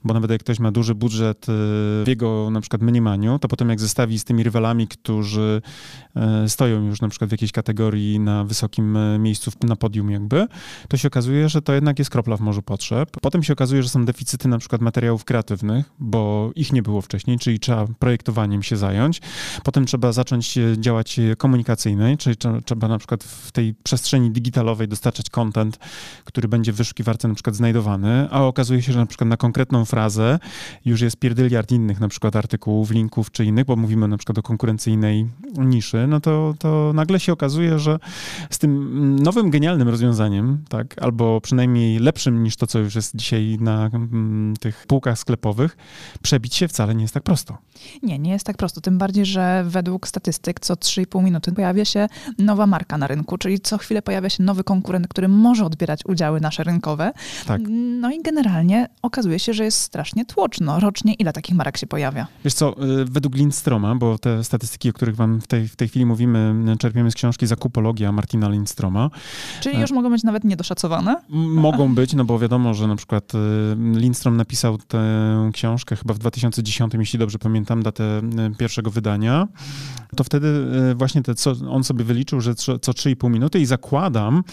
bo 0.03 0.13
nawet 0.13 0.31
jak 0.31 0.41
ktoś 0.41 0.59
ma 0.59 0.71
duży 0.71 0.95
budżet 0.95 1.49
y, 1.49 1.51
w 2.03 2.07
jego 2.07 2.49
na 2.51 2.61
przykład 2.61 2.81
miniemaniu, 2.81 3.39
to 3.39 3.47
potem 3.47 3.69
jak 3.69 3.79
zestawi 3.79 4.19
z 4.19 4.23
tymi 4.23 4.43
rywalami, 4.43 4.87
którzy 4.87 5.61
y, 6.45 6.49
stoją 6.49 6.85
już 6.85 7.01
na 7.01 7.09
przykład 7.09 7.29
w 7.29 7.31
jakiejś 7.31 7.51
kategorii 7.51 8.19
na 8.19 8.43
wysokim 8.43 8.97
y, 8.97 9.19
miejscu 9.19 9.51
na 9.63 9.75
podium 9.75 10.11
jakby, 10.11 10.47
to 10.87 10.97
się 10.97 11.07
okazuje, 11.07 11.49
że 11.49 11.61
to 11.61 11.73
jednak 11.73 11.99
jest 11.99 12.11
kropla 12.11 12.37
w 12.37 12.41
morzu 12.41 12.61
potrzeb. 12.61 13.09
Potem 13.21 13.43
się 13.43 13.53
okazuje, 13.53 13.83
że 13.83 13.89
są 13.89 14.05
deficyty 14.05 14.47
na 14.47 14.57
przykład 14.57 14.81
materiałów 14.81 15.25
kreatywnych, 15.25 15.91
bo 15.99 16.51
ich 16.55 16.73
nie 16.73 16.83
było 16.83 17.01
wcześniej, 17.01 17.39
czyli 17.39 17.59
trzeba 17.59 17.87
projektowaniem 17.99 18.63
się 18.63 18.77
zająć. 18.77 19.21
Potem 19.63 19.85
trzeba 19.85 20.11
zacząć 20.11 20.59
działać 20.77 21.19
komunikacyjnej, 21.37 22.17
czyli 22.17 22.35
trzeba 22.65 22.87
na 22.87 22.97
przykład 22.97 23.23
w 23.43 23.51
tej 23.51 23.75
przestrzeni 23.83 24.31
digitalowej 24.31 24.87
dostarczać 24.87 25.29
content, 25.29 25.79
który 26.23 26.47
będzie 26.47 26.73
w 26.73 26.75
wyszukiwarce 26.75 27.27
na 27.27 27.33
przykład 27.33 27.55
znajdowany, 27.55 28.27
a 28.31 28.41
okazuje 28.41 28.81
się, 28.81 28.93
że 28.93 28.99
na 28.99 29.05
przykład 29.05 29.29
na 29.29 29.37
konkretną 29.37 29.85
frazę 29.85 30.39
już 30.85 31.01
jest 31.01 31.17
pierdyliard 31.17 31.71
innych 31.71 31.99
na 31.99 32.07
przykład 32.07 32.35
artykułów, 32.35 32.91
linków 32.91 33.31
czy 33.31 33.45
innych, 33.45 33.65
bo 33.65 33.75
mówimy 33.75 34.07
na 34.07 34.17
przykład 34.17 34.37
o 34.37 34.41
konkurencyjnej 34.41 35.25
niszy, 35.57 36.07
no 36.07 36.19
to, 36.19 36.53
to 36.59 36.91
nagle 36.93 37.19
się 37.19 37.33
okazuje, 37.33 37.79
że 37.79 37.99
z 38.49 38.59
tym 38.59 39.15
nowym, 39.23 39.49
genialnym 39.49 39.89
rozwiązaniem, 39.89 40.63
tak, 40.69 40.95
albo 41.01 41.41
przynajmniej 41.41 41.99
lepszym 41.99 42.43
niż 42.43 42.55
to, 42.55 42.67
co 42.67 42.79
już 42.79 42.95
jest 42.95 43.15
dzisiaj 43.15 43.57
na 43.59 43.89
m, 43.93 44.53
tych 44.59 44.85
półkach 44.87 45.19
sklepowych, 45.19 45.77
przebić 46.21 46.55
się 46.55 46.67
wcale 46.67 46.95
nie 46.95 47.01
jest 47.01 47.13
tak 47.13 47.23
prosto. 47.23 47.57
Nie, 48.03 48.19
nie 48.19 48.31
jest 48.31 48.45
tak 48.45 48.57
prosto. 48.57 48.81
Tym 48.81 48.97
bardziej, 48.97 49.25
że 49.25 49.63
według 49.67 50.07
statystyk 50.07 50.59
co 50.59 50.73
3,5 50.73 51.23
minuty 51.23 51.51
pojawia 51.51 51.85
się 51.85 52.07
nowa 52.37 52.67
marka 52.67 52.97
na 52.97 53.07
rynku, 53.07 53.32
rynku, 53.33 53.37
czyli 53.37 53.59
co 53.59 53.77
chwilę 53.77 54.01
pojawia 54.01 54.29
się 54.29 54.43
nowy 54.43 54.63
konkurent, 54.63 55.07
który 55.07 55.27
może 55.27 55.65
odbierać 55.65 56.05
udziały 56.05 56.41
nasze 56.41 56.63
rynkowe. 56.63 57.11
Tak. 57.47 57.61
No 57.99 58.11
i 58.11 58.21
generalnie 58.21 58.87
okazuje 59.01 59.39
się, 59.39 59.53
że 59.53 59.63
jest 59.63 59.79
strasznie 59.79 60.25
tłoczno. 60.25 60.79
Rocznie 60.79 61.13
ile 61.13 61.33
takich 61.33 61.55
marek 61.55 61.77
się 61.77 61.87
pojawia? 61.87 62.27
Wiesz 62.43 62.53
co, 62.53 62.75
y, 63.01 63.05
według 63.05 63.35
Lindstroma, 63.35 63.95
bo 63.95 64.17
te 64.17 64.43
statystyki, 64.43 64.89
o 64.89 64.93
których 64.93 65.15
wam 65.15 65.41
w 65.41 65.47
tej, 65.47 65.67
w 65.67 65.75
tej 65.75 65.87
chwili 65.87 66.05
mówimy, 66.05 66.55
y, 66.73 66.77
czerpiemy 66.77 67.11
z 67.11 67.15
książki 67.15 67.47
Zakupologia 67.47 68.11
Martina 68.11 68.49
Lindstroma. 68.49 69.09
Czyli 69.61 69.77
e, 69.77 69.81
już 69.81 69.91
mogą 69.91 70.09
być 70.09 70.23
nawet 70.23 70.43
niedoszacowane? 70.43 71.15
Mogą 71.29 71.95
być, 71.95 72.13
no 72.13 72.25
bo 72.25 72.39
wiadomo, 72.39 72.73
że 72.73 72.87
na 72.87 72.95
przykład 72.95 73.35
y, 73.35 73.37
Lindstrom 73.99 74.37
napisał 74.37 74.77
tę 74.77 75.03
książkę 75.53 75.95
chyba 75.95 76.13
w 76.13 76.19
2010, 76.19 76.93
jeśli 76.93 77.19
dobrze 77.19 77.39
pamiętam, 77.39 77.83
datę 77.83 78.21
pierwszego 78.57 78.91
wydania. 78.91 79.47
To 80.15 80.23
wtedy 80.23 80.47
właśnie 80.95 81.21
te, 81.23 81.35
co 81.35 81.51
on 81.69 81.83
sobie 81.83 82.03
wyliczył, 82.03 82.41
że 82.41 82.55
co 82.55 82.77
3,5 82.77 83.22
2,5 83.23 83.31
minuty 83.31 83.59
i 83.59 83.65
zakładam, 83.65 84.43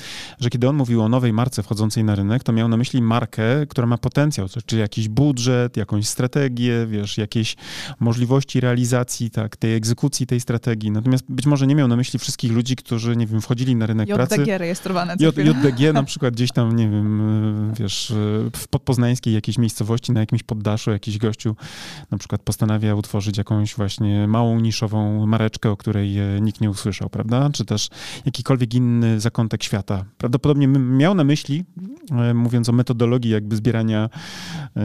że 0.41 0.51
kiedy 0.51 0.69
on 0.69 0.77
mówił 0.77 1.03
o 1.03 1.09
nowej 1.09 1.33
marce 1.33 1.63
wchodzącej 1.63 2.05
na 2.05 2.15
rynek, 2.15 2.43
to 2.43 2.53
miał 2.53 2.69
na 2.69 2.77
myśli 2.77 3.03
markę, 3.03 3.67
która 3.69 3.87
ma 3.87 3.99
potencjał, 3.99 4.47
czyli 4.67 4.81
jakiś 4.81 5.09
budżet, 5.09 5.77
jakąś 5.77 6.09
strategię, 6.09 6.87
wiesz, 6.87 7.19
jakieś 7.19 7.57
możliwości 8.01 8.61
realizacji 8.61 9.31
tak, 9.31 9.57
tej 9.57 9.75
egzekucji 9.75 10.27
tej 10.27 10.41
strategii. 10.41 10.91
Natomiast 10.91 11.25
być 11.29 11.47
może 11.47 11.67
nie 11.67 11.75
miał 11.75 11.89
na 11.89 11.97
myśli 11.97 12.19
wszystkich 12.19 12.53
ludzi, 12.53 12.77
którzy, 12.77 13.17
nie 13.17 13.27
wiem, 13.27 13.41
wchodzili 13.41 13.77
na 13.77 13.87
rynek 13.87 14.09
JDG 14.09 14.17
pracy. 14.17 14.37
JDG 14.37 14.59
rejestrowane. 14.59 15.17
J, 15.21 15.37
JDG 15.37 15.93
na 15.93 16.03
przykład 16.03 16.35
gdzieś 16.35 16.53
tam, 16.53 16.77
nie 16.77 16.89
wiem, 16.89 17.21
e, 17.71 17.75
wiesz, 17.81 18.11
e, 18.11 18.15
w 18.57 18.69
podpoznańskiej 18.69 19.35
jakiejś 19.35 19.59
miejscowości, 19.59 20.13
na 20.13 20.21
jakimś 20.21 20.43
poddaszu 20.43 20.91
jakiś 20.91 21.19
gościu 21.19 21.57
na 22.11 22.19
przykład 22.19 22.43
postanawia 22.43 22.95
utworzyć 22.95 23.39
jakąś 23.39 23.75
właśnie 23.75 24.29
małą 24.29 24.61
niszową 24.61 25.27
mareczkę, 25.27 25.71
o 25.71 25.77
której 25.77 26.19
e, 26.19 26.41
nikt 26.41 26.61
nie 26.61 26.71
usłyszał, 26.71 27.11
prawda? 27.11 27.51
Czy 27.53 27.65
też 27.65 27.89
jakikolwiek 28.27 28.60
inny 28.75 29.21
zakątek 29.21 29.63
świata. 29.63 30.05
Prawdopodobnie 30.19 30.69
miał 30.69 31.15
na 31.15 31.25
myśli, 31.25 31.65
mówiąc 32.35 32.69
o 32.69 32.73
metodologii 32.73 33.31
jakby 33.31 33.57
zbierania 33.57 34.09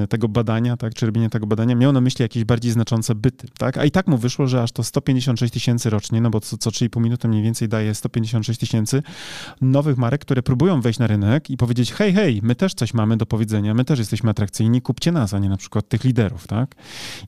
tego 0.09 0.27
badania, 0.27 0.77
tak, 0.77 0.93
czy 0.93 1.05
robienia 1.05 1.29
tego 1.29 1.47
badania, 1.47 1.75
miał 1.75 1.91
na 1.91 2.01
myśli 2.01 2.23
jakieś 2.23 2.43
bardziej 2.43 2.71
znaczące 2.71 3.15
byty, 3.15 3.47
tak? 3.57 3.77
A 3.77 3.85
i 3.85 3.91
tak 3.91 4.07
mu 4.07 4.17
wyszło, 4.17 4.47
że 4.47 4.63
aż 4.63 4.71
to 4.71 4.83
156 4.83 5.53
tysięcy 5.53 5.89
rocznie, 5.89 6.21
no 6.21 6.29
bo 6.29 6.39
co, 6.39 6.57
co 6.57 6.69
3,5 6.69 7.01
minuty 7.01 7.27
mniej 7.27 7.43
więcej 7.43 7.69
daje 7.69 7.95
156 7.95 8.59
tysięcy 8.59 9.03
nowych 9.61 9.97
marek, 9.97 10.21
które 10.21 10.43
próbują 10.43 10.81
wejść 10.81 10.99
na 10.99 11.07
rynek 11.07 11.49
i 11.49 11.57
powiedzieć, 11.57 11.93
hej, 11.93 12.13
hej, 12.13 12.39
my 12.43 12.55
też 12.55 12.73
coś 12.73 12.93
mamy 12.93 13.17
do 13.17 13.25
powiedzenia, 13.25 13.73
my 13.73 13.85
też 13.85 13.99
jesteśmy 13.99 14.29
atrakcyjni, 14.29 14.81
kupcie 14.81 15.11
nas, 15.11 15.33
a 15.33 15.39
nie 15.39 15.49
na 15.49 15.57
przykład 15.57 15.89
tych 15.89 16.03
liderów, 16.03 16.47
tak? 16.47 16.75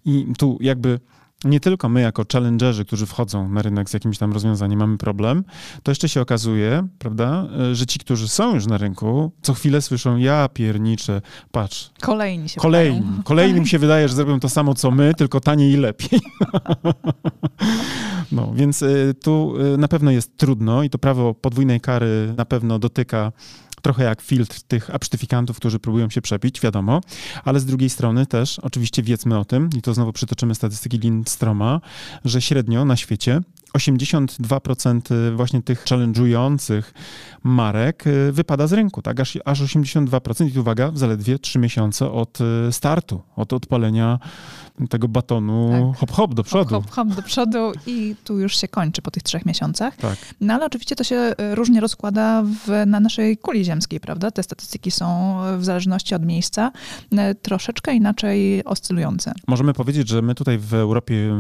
I 0.06 0.34
tu 0.38 0.58
jakby 0.62 1.00
nie 1.44 1.60
tylko 1.60 1.89
my 1.89 2.01
jako 2.01 2.24
challengerzy, 2.34 2.86
którzy 2.86 3.06
wchodzą 3.06 3.50
na 3.50 3.62
rynek 3.62 3.89
z 3.89 3.94
jakimś 3.94 4.17
tam 4.17 4.34
rozwiązaniem 4.34 4.79
mamy 4.79 4.98
problem, 4.98 5.44
to 5.84 5.91
jeszcze 5.91 6.10
się 6.10 6.22
okazuje, 6.22 6.88
prawda, 7.00 7.48
że 7.74 7.86
ci, 7.86 8.00
którzy 8.00 8.27
są 8.27 8.56
już 8.56 8.65
na 8.65 8.77
rynku, 8.77 9.32
co 9.41 9.53
chwilę 9.53 9.82
słyszą, 9.82 10.17
ja 10.17 10.50
pierniczę, 10.50 11.22
patrz. 11.51 11.89
Kolejni 12.01 12.50
się 12.50 12.62
Kolejni. 12.62 13.00
Wydają. 13.01 13.24
Kolejnym 13.24 13.65
się 13.72 13.79
wydaje, 13.79 14.08
że 14.08 14.15
zrobią 14.15 14.39
to 14.39 14.50
samo, 14.50 14.74
co 14.74 14.91
my, 14.91 15.13
tylko 15.13 15.39
taniej 15.39 15.74
i 15.74 15.77
lepiej. 15.77 16.20
no, 18.32 18.53
więc 18.56 18.82
y, 18.82 19.15
tu 19.22 19.53
y, 19.74 19.77
na 19.77 19.88
pewno 19.88 20.12
jest 20.12 20.38
trudno 20.38 20.84
i 20.84 20.89
to 20.89 20.98
prawo 20.98 21.34
podwójnej 21.34 21.82
kary 21.82 22.34
na 22.38 22.46
pewno 22.46 22.79
dotyka 22.79 23.32
trochę 23.88 24.03
jak 24.03 24.22
filtr 24.22 24.62
tych 24.62 24.96
absztyfikantów, 24.96 25.58
którzy 25.58 25.79
próbują 25.79 26.10
się 26.10 26.22
przepić, 26.22 26.62
wiadomo, 26.62 27.01
ale 27.46 27.60
z 27.60 27.65
drugiej 27.65 27.89
strony 27.89 28.25
też 28.25 28.60
oczywiście 28.60 29.03
wiedzmy 29.03 29.39
o 29.39 29.46
tym, 29.46 29.70
i 29.77 29.82
to 29.82 29.94
znowu 29.94 30.13
przytoczymy 30.13 30.56
statystyki 30.56 31.00
Lindstroma, 31.00 31.82
że 32.25 32.41
średnio 32.41 32.86
na 32.86 32.96
świecie 32.96 33.41
82% 33.77 35.36
właśnie 35.36 35.62
tych 35.62 35.86
challenge'ujących 35.86 36.84
marek 37.44 38.08
y, 38.08 38.32
wypada 38.32 38.67
z 38.67 38.74
rynku, 38.74 39.01
tak? 39.01 39.20
Aż, 39.20 39.38
aż 39.46 39.62
82% 39.62 40.56
i 40.56 40.60
uwaga, 40.60 40.91
w 40.91 40.98
zaledwie 40.98 41.39
3 41.39 41.60
miesiące 41.60 42.12
od 42.12 42.39
y, 42.41 42.72
startu, 42.72 43.22
od 43.36 43.53
odpalenia 43.53 44.20
tego 44.89 45.07
batonu 45.07 45.89
tak. 45.91 46.00
hop 46.00 46.12
hop 46.12 46.34
do 46.34 46.43
przodu. 46.43 46.75
Hop, 46.75 46.89
hop 46.89 46.96
hop 46.96 47.15
do 47.15 47.22
przodu 47.22 47.72
i 47.86 48.15
tu 48.24 48.39
już 48.39 48.57
się 48.57 48.67
kończy 48.67 49.01
po 49.01 49.12
tych 49.12 49.24
trzech 49.24 49.46
miesiącach. 49.46 49.96
Tak. 49.96 50.17
No 50.41 50.53
ale 50.53 50.65
oczywiście 50.65 50.96
to 50.96 51.03
się 51.03 51.15
y, 51.15 51.55
różnie 51.55 51.81
rozkłada 51.81 52.43
w, 52.43 52.84
na 52.88 53.00
naszej 53.00 53.38
kuli 53.38 53.65
ziemskiej, 53.65 54.00
prawda? 54.00 54.31
Te 54.31 54.43
statystyki 54.43 54.91
są 54.91 55.38
w 55.57 55.65
zależności 55.65 56.15
od 56.15 56.25
miejsca 56.25 56.72
troszeczkę 57.41 57.93
inaczej 57.93 58.63
oscylujące. 58.63 59.34
Możemy 59.48 59.74
powiedzieć, 59.74 60.10
że 60.10 60.22
my 60.22 60.36
tutaj 60.36 60.57
w 60.57 60.74
Europie, 60.74 61.36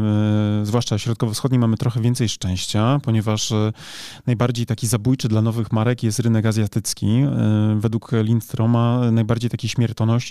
zwłaszcza 0.63 0.97
środkowo-wschodniej, 0.97 1.59
mamy 1.59 1.77
trochę 1.77 2.01
więcej 2.01 2.29
szczęścia, 2.29 2.99
ponieważ 3.03 3.53
najbardziej 4.27 4.65
taki 4.65 4.87
zabójczy 4.87 5.27
dla 5.27 5.41
nowych 5.41 5.71
marek 5.71 6.03
jest 6.03 6.19
rynek 6.19 6.45
azjatycki. 6.45 7.07
E, 7.07 7.77
według 7.79 8.11
Lindstroma 8.23 9.11
najbardziej 9.11 9.49
taki 9.49 9.69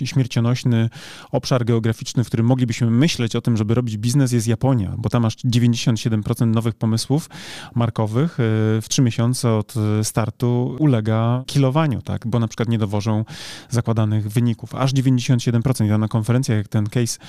śmiercionośny 0.05 0.89
obszar 1.31 1.65
geograficzny, 1.65 2.23
w 2.23 2.27
którym 2.27 2.45
moglibyśmy 2.45 2.91
myśleć 2.97 3.35
o 3.35 3.41
tym, 3.41 3.57
żeby 3.57 3.73
robić 3.73 3.97
biznes, 3.97 4.31
jest 4.31 4.47
Japonia, 4.47 4.95
bo 4.97 5.09
tam 5.09 5.25
aż 5.25 5.35
97% 5.35 6.47
nowych 6.47 6.75
pomysłów 6.75 7.29
markowych 7.75 8.39
e, 8.39 8.43
w 8.81 8.85
trzy 8.89 9.01
miesiące 9.01 9.53
od 9.53 9.73
startu 10.03 10.75
ulega 10.79 11.43
kilowaniu, 11.45 12.01
tak? 12.01 12.27
bo 12.27 12.39
na 12.39 12.47
przykład 12.47 12.69
nie 12.69 12.77
dowożą 12.77 13.25
zakładanych 13.69 14.29
wyników. 14.29 14.75
Aż 14.75 14.93
97%. 14.93 15.85
Ja 15.85 15.97
na 15.97 16.07
konferencjach, 16.07 16.57
jak 16.57 16.67
ten 16.67 16.87
case 16.87 17.19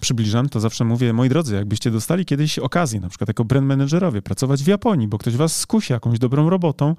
przybliżam, 0.00 0.48
to 0.48 0.60
zawsze 0.60 0.84
mówię, 0.84 1.12
moi 1.12 1.28
drodzy, 1.28 1.54
jakbyście 1.54 1.90
dostali 1.90 2.24
kiedyś 2.24 2.58
okazję, 2.58 3.00
na 3.00 3.08
przykład 3.08 3.28
jako 3.28 3.44
brand 3.44 3.66
managerowie, 3.66 4.22
pracować 4.22 4.62
w 4.62 4.66
Japonii, 4.66 5.08
bo 5.08 5.18
ktoś 5.18 5.36
was 5.36 5.56
skusi 5.56 5.92
jakąś 5.92 6.18
dobrą 6.18 6.50
robotą, 6.50 6.96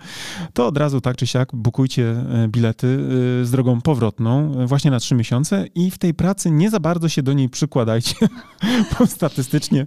to 0.54 0.68
od 0.68 0.78
razu 0.78 1.02
tak 1.02 1.18
czy 1.18 1.28
siak 1.28 1.50
bukujcie 1.54 2.12
e, 2.12 2.48
bilety 2.48 2.88
z 3.44 3.52
drogą 3.52 3.82
powrotną 3.82 4.68
właśnie 4.68 4.92
na 4.92 5.00
trzy 5.00 5.16
miesiące 5.16 5.68
i 5.76 5.92
w 5.92 5.98
tej 5.98 6.14
pracy 6.14 6.52
nie 6.52 6.70
za 6.70 6.80
bardzo 6.80 7.10
się 7.10 7.24
do 7.24 7.34
niej 7.34 7.50
przykładajcie, 7.50 8.09
bo 9.00 9.08
statystycznie 9.08 9.86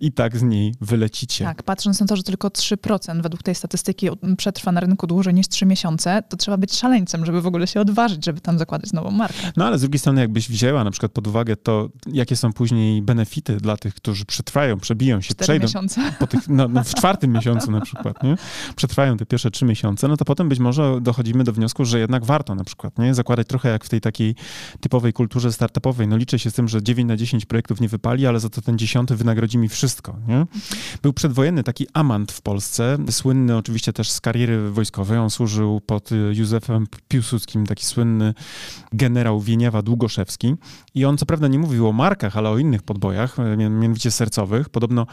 i 0.00 0.12
tak 0.12 0.38
z 0.38 0.42
niej 0.42 0.74
wylecicie. 0.80 1.44
Tak, 1.44 1.62
patrząc 1.62 2.00
na 2.00 2.06
to, 2.06 2.16
że 2.16 2.22
tylko 2.22 2.48
3% 2.48 3.22
według 3.22 3.42
tej 3.42 3.54
statystyki 3.54 4.08
przetrwa 4.36 4.72
na 4.72 4.80
rynku 4.80 5.06
dłużej 5.06 5.34
niż 5.34 5.48
3 5.48 5.66
miesiące, 5.66 6.22
to 6.28 6.36
trzeba 6.36 6.56
być 6.56 6.74
szaleńcem, 6.74 7.26
żeby 7.26 7.42
w 7.42 7.46
ogóle 7.46 7.66
się 7.66 7.80
odważyć, 7.80 8.24
żeby 8.24 8.40
tam 8.40 8.58
zakładać 8.58 8.92
nową 8.92 9.10
markę. 9.10 9.52
No 9.56 9.66
ale 9.66 9.78
z 9.78 9.80
drugiej 9.80 9.98
strony, 9.98 10.20
jakbyś 10.20 10.48
wzięła 10.48 10.84
na 10.84 10.90
przykład 10.90 11.12
pod 11.12 11.26
uwagę 11.26 11.56
to, 11.56 11.88
jakie 12.12 12.36
są 12.36 12.52
później 12.52 13.02
benefity 13.02 13.56
dla 13.56 13.76
tych, 13.76 13.94
którzy 13.94 14.24
przetrwają, 14.24 14.80
przebiją 14.80 15.20
się, 15.20 15.34
przejdą. 15.34 15.66
miesiące. 15.66 16.00
Po 16.18 16.26
tych, 16.26 16.48
no, 16.48 16.68
no, 16.68 16.84
w 16.84 16.94
czwartym 16.94 17.32
miesiącu 17.36 17.70
na 17.70 17.80
przykład, 17.80 18.22
nie? 18.22 18.36
Przetrwają 18.76 19.16
te 19.16 19.26
pierwsze 19.26 19.50
trzy 19.50 19.64
miesiące, 19.64 20.08
no 20.08 20.16
to 20.16 20.24
potem 20.24 20.48
być 20.48 20.58
może 20.58 21.00
dochodzimy 21.00 21.44
do 21.44 21.52
wniosku, 21.52 21.84
że 21.84 21.98
jednak 21.98 22.24
warto 22.24 22.54
na 22.54 22.64
przykład, 22.64 22.98
nie? 22.98 23.14
Zakładać 23.14 23.46
trochę 23.46 23.68
jak 23.68 23.84
w 23.84 23.88
tej 23.88 24.00
takiej 24.00 24.34
typowej 24.80 25.12
kulturze 25.12 25.52
startupowej. 25.52 26.08
No 26.08 26.16
liczę 26.16 26.38
się 26.38 26.50
z 26.50 26.54
tym, 26.54 26.68
że 26.68 26.82
9 26.82 27.08
na 27.08 27.16
10 27.16 27.46
projektów 27.46 27.63
projektów 27.64 27.80
nie 27.80 27.88
wypali, 27.88 28.26
ale 28.26 28.40
za 28.40 28.48
to 28.48 28.62
ten 28.62 28.78
dziesiąty 28.78 29.16
wynagrodzi 29.16 29.58
mi 29.58 29.68
wszystko. 29.68 30.16
Nie? 30.28 30.46
Był 31.02 31.12
przedwojenny 31.12 31.62
taki 31.62 31.86
amant 31.92 32.32
w 32.32 32.42
Polsce, 32.42 32.98
słynny 33.10 33.56
oczywiście 33.56 33.92
też 33.92 34.10
z 34.10 34.20
kariery 34.20 34.70
wojskowej. 34.70 35.18
On 35.18 35.30
służył 35.30 35.80
pod 35.80 36.10
Józefem 36.32 36.86
Piłsudskim, 37.08 37.66
taki 37.66 37.84
słynny 37.84 38.34
generał 38.92 39.40
Wieniawa 39.40 39.82
Długoszewski. 39.82 40.54
I 40.94 41.04
on 41.04 41.18
co 41.18 41.26
prawda 41.26 41.48
nie 41.48 41.58
mówił 41.58 41.88
o 41.88 41.92
markach, 41.92 42.36
ale 42.36 42.50
o 42.50 42.58
innych 42.58 42.82
podbojach, 42.82 43.36
mianowicie 43.56 44.10
sercowych. 44.10 44.68
Podobno 44.68 45.06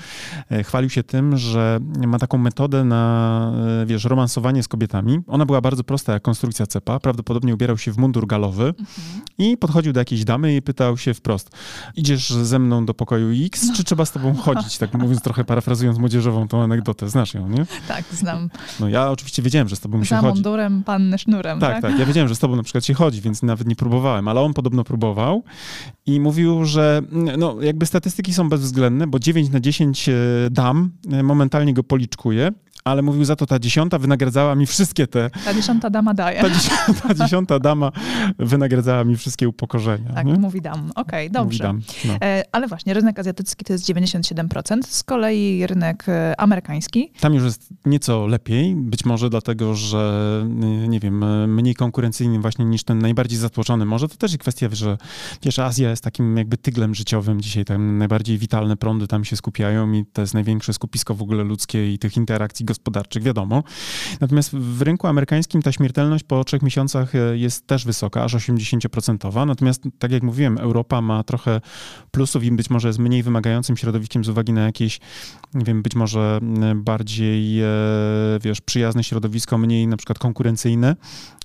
e, 0.50 0.64
chwalił 0.64 0.90
się 0.90 1.04
tym, 1.04 1.38
że 1.38 1.80
ma 2.08 2.20
taką 2.20 2.38
metodę 2.38 2.84
na, 2.84 3.54
e, 3.82 3.86
wiesz, 3.86 4.04
romansowanie 4.04 4.64
z 4.64 4.68
kobietami. 4.68 5.20
Ona 5.28 5.46
była 5.46 5.62
bardzo 5.62 5.84
prosta 5.84 6.14
jak 6.14 6.24
konstrukcja 6.24 6.68
cepa. 6.68 7.00
Prawdopodobnie 7.00 7.54
ubierał 7.54 7.78
się 7.78 7.92
w 7.92 7.98
mundur 7.98 8.28
galowy 8.28 8.64
mhm. 8.64 9.22
i 9.38 9.58
podchodził 9.58 9.94
do 9.94 10.00
jakiejś 10.00 10.24
damy 10.24 10.56
i 10.56 10.62
pytał 10.62 10.98
się 10.98 11.14
wprost, 11.14 11.50
idziesz 11.96 12.31
ze 12.32 12.60
mną 12.60 12.86
do 12.86 12.94
pokoju 12.94 13.46
X, 13.46 13.68
no. 13.68 13.76
czy 13.76 13.84
trzeba 13.84 14.06
z 14.06 14.12
tobą 14.12 14.36
chodzić? 14.36 14.78
Tak 14.78 14.94
mówiąc 14.94 15.22
trochę 15.22 15.44
parafrazując 15.44 15.98
młodzieżową 15.98 16.48
tą 16.48 16.62
anegdotę. 16.62 17.10
Znasz 17.10 17.34
ją, 17.34 17.50
nie? 17.50 17.66
Tak, 17.88 18.04
znam. 18.12 18.50
No 18.80 18.90
ja 18.90 19.12
oczywiście 19.12 19.42
wiedziałem, 19.42 19.68
że 19.68 19.76
z 19.76 19.80
tobą 19.80 20.00
Za 20.00 20.06
się 20.06 20.16
chodzi. 20.16 20.28
Za 20.28 20.34
mundurem, 20.34 20.84
panny 20.84 21.18
sznurem, 21.18 21.60
tak? 21.60 21.74
Tak, 21.74 21.82
tak. 21.82 22.00
Ja 22.00 22.06
wiedziałem, 22.06 22.28
że 22.28 22.36
z 22.36 22.40
tobą 22.40 22.56
na 22.56 22.64
przykład 22.64 22.86
się 22.86 22.94
chodzi, 22.94 23.22
więc 23.22 23.44
nawet 23.44 23.68
nie 23.68 23.76
próbowałem, 23.76 24.28
ale 24.28 24.42
on 24.42 24.54
podobno 24.54 24.84
próbował 24.84 25.44
i 26.06 26.20
mówił, 26.20 26.66
że 26.66 27.02
no, 27.38 27.62
jakby 27.62 27.86
statystyki 27.86 28.34
są 28.34 28.50
bezwzględne, 28.50 29.08
bo 29.08 29.20
9 29.20 29.50
na 29.50 29.60
10 29.60 30.10
e, 30.10 30.14
dam 30.52 30.92
e, 31.12 31.24
momentalnie 31.24 31.74
go 31.74 31.84
policzkuje 31.84 32.52
ale 32.84 33.02
mówił 33.02 33.26
za 33.26 33.36
to 33.36 33.46
ta 33.46 33.60
dziesiąta 33.60 34.00
wynagradzała 34.00 34.56
mi 34.56 34.66
wszystkie 34.66 35.08
te... 35.08 35.30
Ta 35.46 35.54
dziesiąta 35.54 35.90
dama 35.90 36.14
daje. 36.14 36.42
Ta, 36.42 36.50
dziesiąta, 36.50 37.08
ta 37.08 37.14
dziesiąta 37.14 37.60
dama 37.60 37.92
wynagradzała 38.40 39.04
mi 39.04 39.18
wszystkie 39.18 39.50
upokorzenia. 39.50 40.14
Tak, 40.14 40.26
nie? 40.26 40.34
mówi 40.34 40.62
dam. 40.62 40.92
Okej, 40.96 41.28
okay, 41.28 41.30
dobrze. 41.30 41.64
Dam, 41.64 41.82
no. 42.06 42.14
e, 42.22 42.44
ale 42.52 42.68
właśnie, 42.68 42.94
rynek 42.94 43.20
azjatycki 43.20 43.66
to 43.66 43.74
jest 43.74 43.86
97%, 43.86 44.80
z 44.88 45.04
kolei 45.04 45.68
rynek 45.68 46.10
e, 46.10 46.40
amerykański. 46.40 47.12
Tam 47.20 47.34
już 47.34 47.44
jest 47.44 47.70
nieco 47.86 48.28
lepiej, 48.28 48.76
być 48.76 49.06
może 49.06 49.30
dlatego, 49.30 49.76
że 49.76 50.22
e, 50.84 50.88
nie 50.88 51.00
wiem, 51.00 51.52
mniej 51.54 51.76
konkurencyjny 51.76 52.40
właśnie 52.40 52.66
niż 52.66 52.84
ten 52.84 53.00
najbardziej 53.00 53.40
zatłoczony. 53.40 53.86
Może 53.86 54.08
to 54.08 54.16
też 54.16 54.32
jest 54.32 54.42
kwestia, 54.42 54.68
że 54.72 54.98
wiesz, 55.44 55.60
Azja 55.60 55.90
jest 55.90 56.04
takim 56.04 56.38
jakby 56.38 56.58
tyglem 56.58 56.96
życiowym 56.96 57.42
dzisiaj, 57.42 57.66
tam 57.66 57.98
najbardziej 57.98 58.38
witalne 58.38 58.78
prądy 58.78 59.08
tam 59.08 59.26
się 59.26 59.36
skupiają 59.36 59.92
i 59.92 60.06
to 60.14 60.22
jest 60.22 60.34
największe 60.34 60.74
skupisko 60.74 61.16
w 61.16 61.22
ogóle 61.22 61.44
ludzkie 61.44 61.94
i 61.94 62.00
tych 62.00 62.18
interakcji 62.18 62.66
gospodarczych, 62.72 63.24
wiadomo. 63.24 63.64
Natomiast 64.22 64.52
w 64.56 64.82
rynku 64.82 65.08
amerykańskim 65.08 65.62
ta 65.62 65.72
śmiertelność 65.72 66.24
po 66.24 66.44
trzech 66.44 66.62
miesiącach 66.62 67.16
e, 67.16 67.38
jest 67.38 67.68
też 67.68 67.86
wysoka, 67.86 68.24
aż 68.24 68.36
80%. 68.36 69.46
Natomiast, 69.46 69.84
tak 70.00 70.12
jak 70.12 70.24
mówiłem, 70.24 70.58
Europa 70.58 71.02
ma 71.02 71.24
trochę 71.24 71.62
plusów 72.12 72.44
i 72.44 72.52
być 72.52 72.70
może 72.70 72.88
jest 72.88 73.00
mniej 73.00 73.24
wymagającym 73.24 73.78
środowiskiem 73.78 74.24
z 74.24 74.30
uwagi 74.30 74.54
na 74.54 74.62
jakieś, 74.62 75.00
nie 75.54 75.66
wiem, 75.66 75.82
być 75.82 75.96
może 75.96 76.40
bardziej, 76.76 77.62
e, 77.62 77.66
wiesz, 78.42 78.62
przyjazne 78.62 79.04
środowisko, 79.04 79.58
mniej 79.58 79.88
na 79.88 79.98
przykład 79.98 80.20
konkurencyjne 80.20 80.96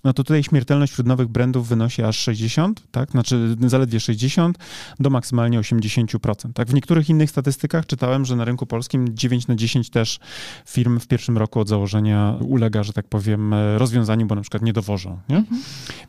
no 0.06 0.12
to 0.12 0.25
tutaj 0.25 0.42
śmiertelność 0.42 0.92
wśród 0.92 1.06
nowych 1.06 1.28
brandów 1.28 1.68
wynosi 1.68 2.02
aż 2.02 2.18
60, 2.18 2.83
tak? 2.90 3.11
Znaczy 3.11 3.56
zaledwie 3.66 4.00
60 4.00 4.59
do 5.00 5.11
maksymalnie 5.11 5.61
80%. 5.61 6.52
Tak? 6.52 6.68
W 6.68 6.75
niektórych 6.75 7.11
innych 7.11 7.30
statystykach 7.30 7.87
czytałem, 7.87 8.25
że 8.25 8.37
na 8.37 8.45
rynku 8.45 8.66
polskim 8.66 9.16
9 9.16 9.47
na 9.47 9.54
10 9.54 9.90
też 9.90 10.18
firm 10.66 11.00
w 11.00 11.06
pierwszym 11.17 11.39
roku 11.39 11.61
od 11.61 11.69
założenia 11.69 12.35
ulega, 12.41 12.83
że 12.83 12.93
tak 12.93 13.09
powiem, 13.09 13.55
rozwiązaniu, 13.77 14.27
bo 14.27 14.35
na 14.35 14.41
przykład 14.41 14.63
nie 14.63 14.73
dowożą. 14.73 15.19
Nie? 15.29 15.37
Mhm. 15.37 15.63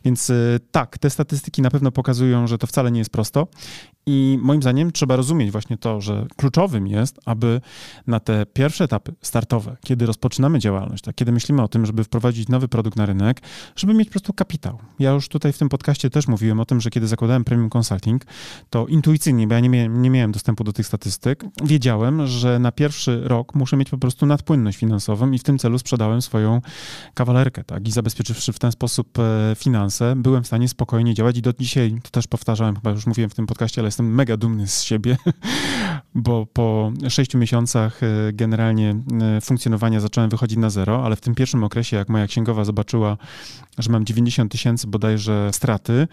Więc 0.05 0.29
y, 0.29 0.59
tak, 0.71 0.97
te 0.97 1.09
statystyki 1.09 1.61
na 1.61 1.69
pewno 1.69 1.91
pokazują, 1.91 2.47
że 2.47 2.57
to 2.57 2.67
wcale 2.67 2.91
nie 2.91 2.99
jest 2.99 3.09
prosto 3.09 3.47
i 4.07 4.39
moim 4.41 4.61
zdaniem 4.61 4.91
trzeba 4.91 5.15
rozumieć 5.15 5.51
właśnie 5.51 5.77
to, 5.77 6.01
że 6.01 6.25
kluczowym 6.35 6.87
jest, 6.87 7.19
aby 7.25 7.61
na 8.07 8.19
te 8.19 8.45
pierwsze 8.45 8.83
etapy 8.83 9.15
startowe, 9.21 9.77
kiedy 9.85 10.05
rozpoczynamy 10.05 10.59
działalność, 10.59 11.03
tak, 11.03 11.15
kiedy 11.15 11.31
myślimy 11.31 11.61
o 11.61 11.67
tym, 11.67 11.85
żeby 11.85 12.03
wprowadzić 12.03 12.49
nowy 12.49 12.67
produkt 12.67 12.97
na 12.97 13.05
rynek, 13.05 13.41
żeby 13.75 13.93
mieć 13.93 14.07
po 14.07 14.11
prostu 14.11 14.33
kapitał. 14.33 14.79
Ja 14.99 15.11
już 15.11 15.29
tutaj 15.29 15.53
w 15.53 15.57
tym 15.57 15.69
podcaście 15.69 16.09
też 16.09 16.27
mówiłem 16.27 16.59
o 16.59 16.65
tym, 16.65 16.81
że 16.81 16.89
kiedy 16.89 17.07
zakładałem 17.07 17.43
Premium 17.43 17.69
Consulting, 17.77 18.25
to 18.69 18.87
intuicyjnie, 18.87 19.47
bo 19.47 19.53
ja 19.53 19.59
nie 19.59 19.69
miałem, 19.69 20.01
nie 20.01 20.09
miałem 20.09 20.31
dostępu 20.31 20.63
do 20.63 20.73
tych 20.73 20.87
statystyk, 20.87 21.45
wiedziałem, 21.63 22.27
że 22.27 22.59
na 22.59 22.71
pierwszy 22.71 23.21
rok 23.23 23.55
muszę 23.55 23.77
mieć 23.77 23.89
po 23.89 23.97
prostu 23.97 24.25
nadpłynność 24.25 24.77
finansową 24.77 24.96
i 25.33 25.39
w 25.39 25.43
tym 25.43 25.57
celu 25.57 25.79
sprzedałem 25.79 26.21
swoją 26.21 26.61
kawalerkę, 27.13 27.63
tak, 27.63 27.87
i 27.87 27.91
zabezpieczywszy 27.91 28.53
w 28.53 28.59
ten 28.59 28.71
sposób 28.71 29.19
e, 29.19 29.55
finanse, 29.55 30.13
byłem 30.15 30.43
w 30.43 30.47
stanie 30.47 30.69
spokojnie 30.69 31.13
działać 31.13 31.37
i 31.37 31.41
do 31.41 31.53
dzisiaj, 31.53 31.99
to 32.03 32.09
też 32.09 32.27
powtarzałem, 32.27 32.75
chyba 32.75 32.91
już 32.91 33.07
mówiłem 33.07 33.29
w 33.29 33.35
tym 33.35 33.47
podcaście, 33.47 33.81
ale 33.81 33.87
jestem 33.87 34.15
mega 34.15 34.37
dumny 34.37 34.67
z 34.67 34.83
siebie, 34.83 35.17
bo 36.15 36.45
po 36.45 36.91
sześciu 37.09 37.37
miesiącach 37.37 38.03
e, 38.03 38.07
generalnie 38.33 38.95
e, 39.21 39.41
funkcjonowania 39.41 39.99
zacząłem 39.99 40.29
wychodzić 40.29 40.57
na 40.57 40.69
zero, 40.69 41.05
ale 41.05 41.15
w 41.15 41.21
tym 41.21 41.35
pierwszym 41.35 41.63
okresie, 41.63 41.97
jak 41.97 42.09
moja 42.09 42.27
księgowa 42.27 42.63
zobaczyła, 42.63 43.17
że 43.77 43.91
mam 43.91 44.05
90 44.05 44.51
tysięcy 44.51 44.87
bodajże 44.87 45.49
straty, 45.53 46.07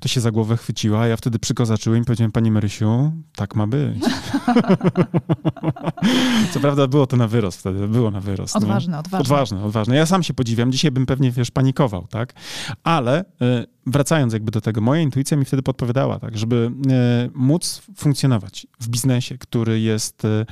to 0.00 0.08
się 0.08 0.20
za 0.20 0.30
głowę 0.30 0.56
chwyciła. 0.56 1.06
Ja 1.06 1.16
wtedy 1.16 1.38
przykozaczyłem 1.38 2.02
i 2.02 2.04
powiedziałem, 2.04 2.32
pani 2.32 2.50
Marysiu, 2.50 3.12
tak 3.36 3.54
ma 3.54 3.66
być. 3.66 4.04
Co 6.52 6.60
prawda 6.60 6.86
było 6.86 7.06
to 7.06 7.16
na 7.16 7.28
wyrost 7.28 7.60
wtedy, 7.60 7.88
było 7.88 8.10
na 8.10 8.20
wyrost. 8.20 8.27
Odważne, 8.54 8.92
no. 8.92 8.98
odważne. 8.98 9.18
Odważne, 9.20 9.64
odważne. 9.64 9.96
Ja 9.96 10.06
sam 10.06 10.22
się 10.22 10.34
podziwiam. 10.34 10.72
Dzisiaj 10.72 10.90
bym 10.90 11.06
pewnie, 11.06 11.30
wiesz, 11.30 11.50
panikował, 11.50 12.06
tak? 12.06 12.34
Ale... 12.84 13.24
Y 13.42 13.78
wracając 13.90 14.32
jakby 14.32 14.50
do 14.50 14.60
tego, 14.60 14.80
moja 14.80 15.00
intuicja 15.00 15.36
mi 15.36 15.44
wtedy 15.44 15.62
podpowiadała, 15.62 16.18
tak, 16.18 16.38
żeby 16.38 16.70
e, 16.90 17.28
móc 17.34 17.82
funkcjonować 17.96 18.66
w 18.80 18.88
biznesie, 18.88 19.38
który 19.38 19.80
jest 19.80 20.24
e, 20.24 20.46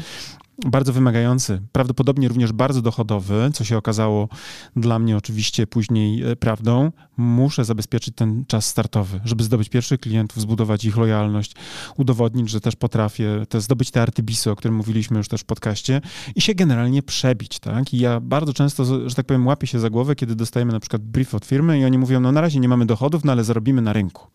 bardzo 0.64 0.92
wymagający, 0.92 1.61
prawdopodobnie 1.73 2.29
również 2.29 2.53
bardzo 2.53 2.83
dochodowy, 2.83 3.51
co 3.55 3.64
się 3.64 3.77
okazało 3.77 4.29
dla 4.77 4.99
mnie 4.99 5.16
oczywiście 5.16 5.66
później 5.66 6.23
e, 6.23 6.37
prawdą, 6.37 6.92
muszę 7.16 7.64
zabezpieczyć 7.64 8.14
ten 8.14 8.45
czas 8.47 8.66
startowy, 8.66 9.21
żeby 9.25 9.45
zdobyć 9.45 9.69
pierwszych 9.69 10.01
klientów, 10.01 10.40
zbudować 10.40 10.85
ich 10.85 10.97
lojalność, 10.97 11.55
udowodnić, 11.97 12.51
że 12.51 12.61
też 12.61 12.77
potrafię 12.77 13.47
te, 13.49 13.61
zdobyć 13.61 13.90
te 13.90 14.03
artybisy, 14.03 14.51
o 14.51 14.57
którym 14.57 14.77
mówiliśmy 14.77 15.19
już 15.19 15.29
też 15.29 15.40
w 15.40 15.45
podcaście 15.45 16.01
i 16.35 16.40
się 16.40 16.55
generalnie 16.55 17.03
przebić, 17.03 17.59
tak? 17.59 17.95
I 17.95 17.99
ja 17.99 18.21
bardzo 18.21 18.53
często, 18.53 19.09
że 19.09 19.14
tak 19.14 19.27
powiem, 19.27 19.47
łapię 19.47 19.66
się 19.66 19.79
za 19.79 19.90
głowę, 19.90 20.16
kiedy 20.16 20.37
dostajemy 20.37 20.73
na 20.73 20.81
przykład 20.81 21.03
brief 21.03 21.35
od 21.35 21.45
firmy 21.45 21.79
i 21.79 21.85
oni 21.85 21.99
mówią, 21.99 22.21
no 22.21 22.33
na 22.33 22.40
razie 22.40 22.61
nie 22.61 22.69
mamy 22.69 22.87
dochodów, 22.87 23.25
no 23.25 23.33
ale 23.33 23.45
zarobimy 23.45 23.83
na 23.83 23.92
rynku. 23.92 24.27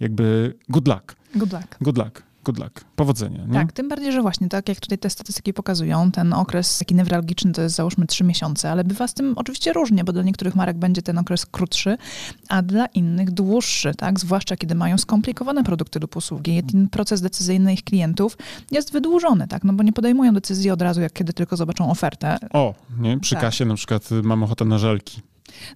Jakby 0.00 0.54
good 0.68 0.88
luck. 0.88 1.16
Good 1.34 1.52
luck. 1.52 1.78
Good 1.80 1.98
luck 1.98 2.27
good 2.44 2.58
luck, 2.58 2.84
powodzenia. 2.96 3.44
Nie? 3.46 3.54
Tak, 3.54 3.72
tym 3.72 3.88
bardziej, 3.88 4.12
że 4.12 4.22
właśnie 4.22 4.48
tak 4.48 4.68
jak 4.68 4.80
tutaj 4.80 4.98
te 4.98 5.10
statystyki 5.10 5.52
pokazują, 5.54 6.12
ten 6.12 6.32
okres 6.32 6.78
taki 6.78 6.94
newralgiczny 6.94 7.52
to 7.52 7.62
jest 7.62 7.76
załóżmy 7.76 8.06
trzy 8.06 8.24
miesiące, 8.24 8.70
ale 8.70 8.84
bywa 8.84 9.08
z 9.08 9.14
tym 9.14 9.32
oczywiście 9.36 9.72
różnie, 9.72 10.04
bo 10.04 10.12
dla 10.12 10.22
niektórych 10.22 10.56
marek 10.56 10.76
będzie 10.76 11.02
ten 11.02 11.18
okres 11.18 11.46
krótszy, 11.46 11.98
a 12.48 12.62
dla 12.62 12.86
innych 12.86 13.30
dłuższy, 13.30 13.94
tak? 13.94 14.20
Zwłaszcza 14.20 14.56
kiedy 14.56 14.74
mają 14.74 14.98
skomplikowane 14.98 15.64
produkty 15.64 16.00
lub 16.00 16.16
usługi. 16.16 16.62
Ten 16.62 16.88
proces 16.88 17.20
decyzyjny 17.20 17.72
ich 17.72 17.84
klientów 17.84 18.38
jest 18.70 18.92
wydłużony, 18.92 19.48
tak? 19.48 19.64
No 19.64 19.72
bo 19.72 19.82
nie 19.82 19.92
podejmują 19.92 20.32
decyzji 20.32 20.70
od 20.70 20.82
razu, 20.82 21.00
jak 21.00 21.12
kiedy 21.12 21.32
tylko 21.32 21.56
zobaczą 21.56 21.90
ofertę. 21.90 22.38
O, 22.52 22.74
nie? 22.98 23.20
Przy 23.20 23.34
tak. 23.34 23.42
kasie 23.42 23.64
na 23.64 23.74
przykład 23.74 24.08
mam 24.22 24.42
ochotę 24.42 24.64
na 24.64 24.78
żelki. 24.78 25.22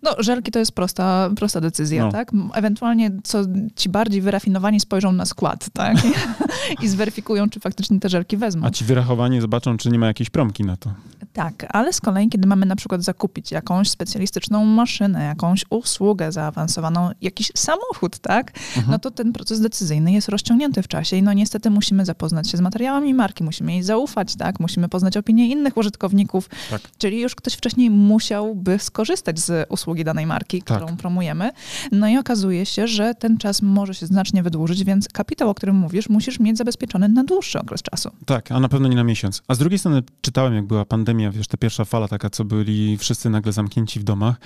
No, 0.03 0.11
żelki 0.19 0.51
to 0.51 0.59
jest 0.59 0.73
prosta, 0.73 1.31
prosta 1.37 1.61
decyzja, 1.61 2.05
no. 2.05 2.13
tak? 2.13 2.31
Ewentualnie 2.55 3.11
co 3.25 3.39
ci 3.77 3.89
bardziej 3.89 4.21
wyrafinowani 4.21 4.81
spojrzą 4.81 5.13
na 5.13 5.25
skład, 5.25 5.67
tak? 5.73 5.97
I 6.83 6.89
zweryfikują, 6.89 7.51
czy 7.51 7.61
faktycznie 7.61 8.01
te 8.01 8.09
żelki 8.09 8.37
wezmą. 8.37 8.67
A 8.67 8.71
ci 8.71 8.85
wyrachowani 8.85 9.41
zobaczą, 9.41 9.77
czy 9.77 9.91
nie 9.91 9.99
ma 9.99 10.07
jakiejś 10.07 10.31
promki 10.31 10.65
na 10.65 10.77
to. 10.77 10.91
Tak, 11.33 11.67
ale 11.69 11.93
z 11.93 12.01
kolei, 12.01 12.29
kiedy 12.29 12.49
mamy 12.49 12.67
na 12.67 12.77
przykład 12.77 13.03
zakupić 13.03 13.51
jakąś 13.51 13.91
specjalistyczną 13.91 14.65
maszynę, 14.65 15.25
jakąś 15.25 15.65
usługę 15.71 16.33
zaawansowaną, 16.33 17.11
jakiś 17.21 17.53
samochód, 17.57 18.19
tak? 18.19 18.53
Mhm. 18.77 18.91
No 18.91 18.99
to 18.99 19.11
ten 19.11 19.33
proces 19.33 19.61
decyzyjny 19.61 20.13
jest 20.13 20.29
rozciągnięty 20.29 20.83
w 20.83 20.89
czasie 20.89 21.17
i 21.17 21.23
no 21.23 21.33
niestety 21.33 21.71
musimy 21.71 22.05
zapoznać 22.05 22.51
się 22.51 22.57
z 22.57 22.61
materiałami 22.61 23.15
marki, 23.15 23.45
musimy 23.45 23.73
jej 23.73 23.83
zaufać, 23.83 24.37
tak? 24.37 24.61
Musimy 24.61 24.89
poznać 24.89 25.17
opinie 25.17 25.49
innych 25.49 25.77
użytkowników, 25.77 26.51
tak. 26.71 26.81
czyli 26.99 27.21
już 27.21 27.35
ktoś 27.35 27.55
wcześniej 27.55 27.91
musiałby 27.91 28.79
skorzystać 28.79 29.39
z 29.39 29.69
usługi 29.73 30.05
danej 30.05 30.27
marki, 30.27 30.63
tak. 30.63 30.79
którą 30.79 30.97
promujemy. 30.97 31.51
No 31.93 32.09
i 32.09 32.17
okazuje 32.17 32.67
się, 32.67 32.87
że 32.87 33.15
ten 33.15 33.39
czas 33.39 33.63
może 33.63 33.95
się 33.95 34.07
znacznie 34.07 34.43
wydłużyć, 34.43 34.85
więc 34.85 35.09
kapitał, 35.09 35.51
o 35.51 35.55
którym 35.55 35.77
mówisz, 35.77 36.09
musisz 36.09 36.41
mieć 36.41 36.59
zabezpieczony 36.59 37.09
na 37.09 37.25
dłuższy 37.25 37.61
okres 37.61 37.83
czasu. 37.83 38.11
Tak, 38.27 38.53
a 38.53 38.61
na 38.61 38.69
pewno 38.69 38.89
nie 38.89 38.97
na 38.97 39.05
miesiąc. 39.05 39.43
A 39.49 39.55
z 39.55 39.59
drugiej 39.59 39.79
strony 39.79 40.03
czytałem, 40.21 40.55
jak 40.55 40.67
była 40.67 40.85
pandemia, 40.85 41.31
wiesz, 41.31 41.49
ta 41.49 41.57
pierwsza 41.57 41.85
fala 41.85 42.09
taka, 42.09 42.31
co 42.31 42.45
byli 42.45 42.99
wszyscy 42.99 43.31
nagle 43.31 43.53
zamknięci 43.53 44.01
w 44.01 44.05
domach, 44.05 44.37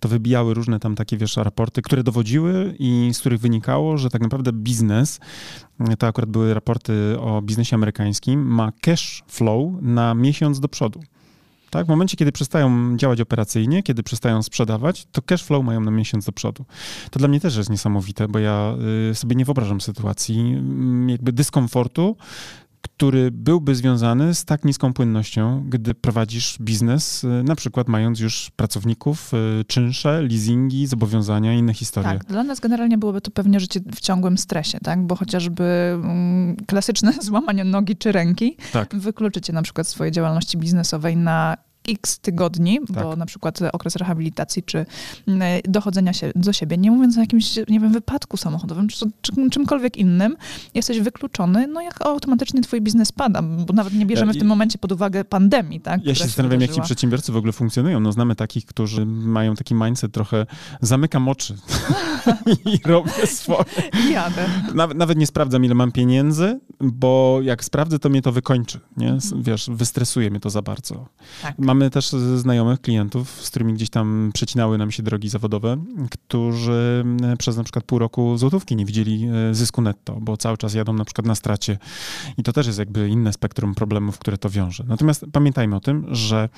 to 0.00 0.08
wybijały 0.08 0.54
różne 0.54 0.80
tam 0.80 0.94
takie, 0.94 1.16
wiesz, 1.16 1.36
raporty, 1.36 1.82
które 1.82 2.02
dowodziły 2.02 2.74
i 2.78 3.10
z 3.12 3.20
których 3.20 3.40
wynikało, 3.40 3.98
że 3.98 4.10
tak 4.10 4.22
naprawdę 4.22 4.52
biznes, 4.52 5.20
to 5.98 6.06
akurat 6.06 6.30
były 6.30 6.54
raporty 6.54 7.16
o 7.20 7.42
biznesie 7.42 7.76
amerykańskim, 7.76 8.46
ma 8.46 8.72
cash 8.80 9.24
flow 9.28 9.72
na 9.82 10.14
miesiąc 10.14 10.60
do 10.60 10.68
przodu. 10.68 11.00
Tak? 11.70 11.86
W 11.86 11.88
momencie, 11.88 12.16
kiedy 12.16 12.32
przestają 12.32 12.96
działać 12.96 13.20
operacyjnie, 13.20 13.82
kiedy 13.82 14.02
przestają 14.02 14.42
sprzedawać, 14.42 15.06
to 15.12 15.22
cash 15.22 15.44
flow 15.44 15.64
mają 15.64 15.80
na 15.80 15.90
miesiąc 15.90 16.24
do 16.24 16.32
przodu. 16.32 16.64
To 17.10 17.18
dla 17.18 17.28
mnie 17.28 17.40
też 17.40 17.56
jest 17.56 17.70
niesamowite, 17.70 18.28
bo 18.28 18.38
ja 18.38 18.74
y, 19.10 19.14
sobie 19.14 19.36
nie 19.36 19.44
wyobrażam 19.44 19.80
sytuacji 19.80 20.40
mm, 20.40 21.08
jakby 21.08 21.32
dyskomfortu, 21.32 22.16
który 22.82 23.30
byłby 23.30 23.74
związany 23.74 24.34
z 24.34 24.44
tak 24.44 24.64
niską 24.64 24.92
płynnością, 24.92 25.64
gdy 25.68 25.94
prowadzisz 25.94 26.58
biznes, 26.60 27.24
y, 27.24 27.42
na 27.44 27.56
przykład 27.56 27.88
mając 27.88 28.20
już 28.20 28.50
pracowników, 28.56 29.32
y, 29.60 29.64
czynsze, 29.64 30.22
leasingi, 30.22 30.86
zobowiązania 30.86 31.54
i 31.54 31.58
inne 31.58 31.74
historie. 31.74 32.10
Tak, 32.10 32.24
dla 32.24 32.42
nas 32.42 32.60
generalnie 32.60 32.98
byłoby 32.98 33.20
to 33.20 33.30
pewnie 33.30 33.60
życie 33.60 33.80
w 33.94 34.00
ciągłym 34.00 34.38
stresie, 34.38 34.78
tak? 34.80 35.06
Bo 35.06 35.16
chociażby 35.16 35.64
mm, 35.64 36.56
klasyczne 36.66 37.12
złamanie 37.22 37.64
nogi 37.64 37.96
czy 37.96 38.12
ręki 38.12 38.56
tak. 38.72 38.96
wykluczycie 38.96 39.52
na 39.52 39.62
przykład 39.62 39.88
swojej 39.88 40.12
działalności 40.12 40.58
biznesowej 40.58 41.16
na 41.16 41.56
x 41.88 42.18
tygodni, 42.18 42.78
tak. 42.94 43.04
bo 43.04 43.16
na 43.16 43.26
przykład 43.26 43.58
okres 43.72 43.96
rehabilitacji 43.96 44.62
czy 44.62 44.86
mm, 45.26 45.60
dochodzenia 45.64 46.12
się 46.12 46.32
do 46.34 46.52
siebie, 46.52 46.78
nie 46.78 46.90
mówiąc 46.90 47.16
o 47.16 47.20
jakimś, 47.20 47.56
nie 47.68 47.80
wiem, 47.80 47.92
wypadku 47.92 48.36
samochodowym 48.36 48.88
czy, 48.88 49.06
czy 49.20 49.32
czymkolwiek 49.50 49.96
innym, 49.96 50.36
jesteś 50.74 51.00
wykluczony, 51.00 51.66
no 51.66 51.80
jak 51.80 52.06
automatycznie 52.06 52.60
twój 52.60 52.80
biznes 52.80 53.12
pada, 53.12 53.42
bo 53.42 53.72
nawet 53.72 53.94
nie 53.94 54.06
bierzemy 54.06 54.32
w 54.32 54.38
tym 54.38 54.48
momencie 54.48 54.78
pod 54.78 54.92
uwagę 54.92 55.24
pandemii, 55.24 55.80
tak? 55.80 56.04
Ja 56.04 56.14
się 56.14 56.24
zastanawiam, 56.24 56.60
jak 56.60 56.72
ci 56.72 56.80
przedsiębiorcy 56.80 57.32
w 57.32 57.36
ogóle 57.36 57.52
funkcjonują. 57.52 58.00
No 58.00 58.12
znamy 58.12 58.34
takich, 58.34 58.66
którzy 58.66 59.06
mają 59.06 59.54
taki 59.54 59.74
mindset 59.74 60.12
trochę 60.12 60.46
zamykam 60.80 61.28
oczy 61.28 61.56
i 62.72 62.78
robię 62.84 63.26
swoje. 63.26 63.64
Jadę. 64.12 64.48
Nawet, 64.74 64.96
nawet 64.96 65.18
nie 65.18 65.26
sprawdzam, 65.26 65.64
ile 65.64 65.74
mam 65.74 65.92
pieniędzy, 65.92 66.60
bo 66.80 67.38
jak 67.42 67.64
sprawdzę, 67.64 67.98
to 67.98 68.08
mnie 68.08 68.22
to 68.22 68.32
wykończy, 68.32 68.80
nie? 68.96 69.08
Mhm. 69.08 69.42
Wiesz, 69.42 69.70
wystresuje 69.72 70.30
mnie 70.30 70.40
to 70.40 70.50
za 70.50 70.62
bardzo. 70.62 71.08
Tak. 71.42 71.58
Mam 71.58 71.75
mamy 71.76 71.90
też 71.90 72.10
znajomych 72.36 72.80
klientów, 72.80 73.30
z 73.30 73.50
którymi 73.50 73.74
gdzieś 73.74 73.90
tam 73.90 74.30
przecinały 74.34 74.78
nam 74.78 74.90
się 74.90 75.02
drogi 75.02 75.28
zawodowe, 75.28 75.76
którzy 76.10 77.04
e, 77.22 77.36
przez 77.36 77.56
na 77.56 77.62
przykład 77.62 77.84
pół 77.84 77.98
roku 77.98 78.36
złotówki 78.36 78.76
nie 78.76 78.84
widzieli 78.84 79.28
e, 79.50 79.54
zysku 79.54 79.82
netto, 79.82 80.18
bo 80.20 80.36
cały 80.36 80.56
czas 80.56 80.74
jadą 80.74 80.92
na 80.92 81.04
przykład 81.04 81.26
na 81.26 81.34
stracie. 81.34 81.78
I 82.38 82.42
to 82.42 82.52
też 82.52 82.66
jest 82.66 82.78
jakby 82.78 83.08
inne 83.08 83.32
spektrum 83.32 83.74
problemów, 83.74 84.18
które 84.18 84.38
to 84.38 84.50
wiąże. 84.50 84.84
Natomiast 84.88 85.26
pamiętajmy 85.32 85.76
o 85.76 85.80
tym, 85.80 86.06
że 86.10 86.48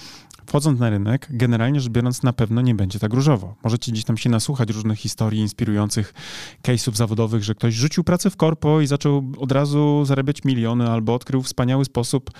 wchodząc 0.46 0.80
na 0.80 0.90
rynek, 0.90 1.28
generalnie 1.30 1.80
rzecz 1.80 1.92
biorąc, 1.92 2.22
na 2.22 2.32
pewno 2.32 2.60
nie 2.60 2.74
będzie 2.74 2.98
tak 2.98 3.14
różowo. 3.14 3.54
Możecie 3.64 3.92
gdzieś 3.92 4.04
tam 4.04 4.16
się 4.16 4.30
nasłuchać 4.30 4.70
różnych 4.70 4.98
historii 4.98 5.40
inspirujących 5.40 6.14
case'ów 6.62 6.94
zawodowych, 6.94 7.44
że 7.44 7.54
ktoś 7.54 7.74
rzucił 7.74 8.04
pracę 8.04 8.30
w 8.30 8.36
korpo 8.36 8.80
i 8.80 8.86
zaczął 8.86 9.32
od 9.38 9.52
razu 9.52 10.04
zarabiać 10.04 10.44
miliony 10.44 10.90
albo 10.90 11.14
odkrył 11.14 11.42
wspaniały 11.42 11.84
sposób 11.84 12.30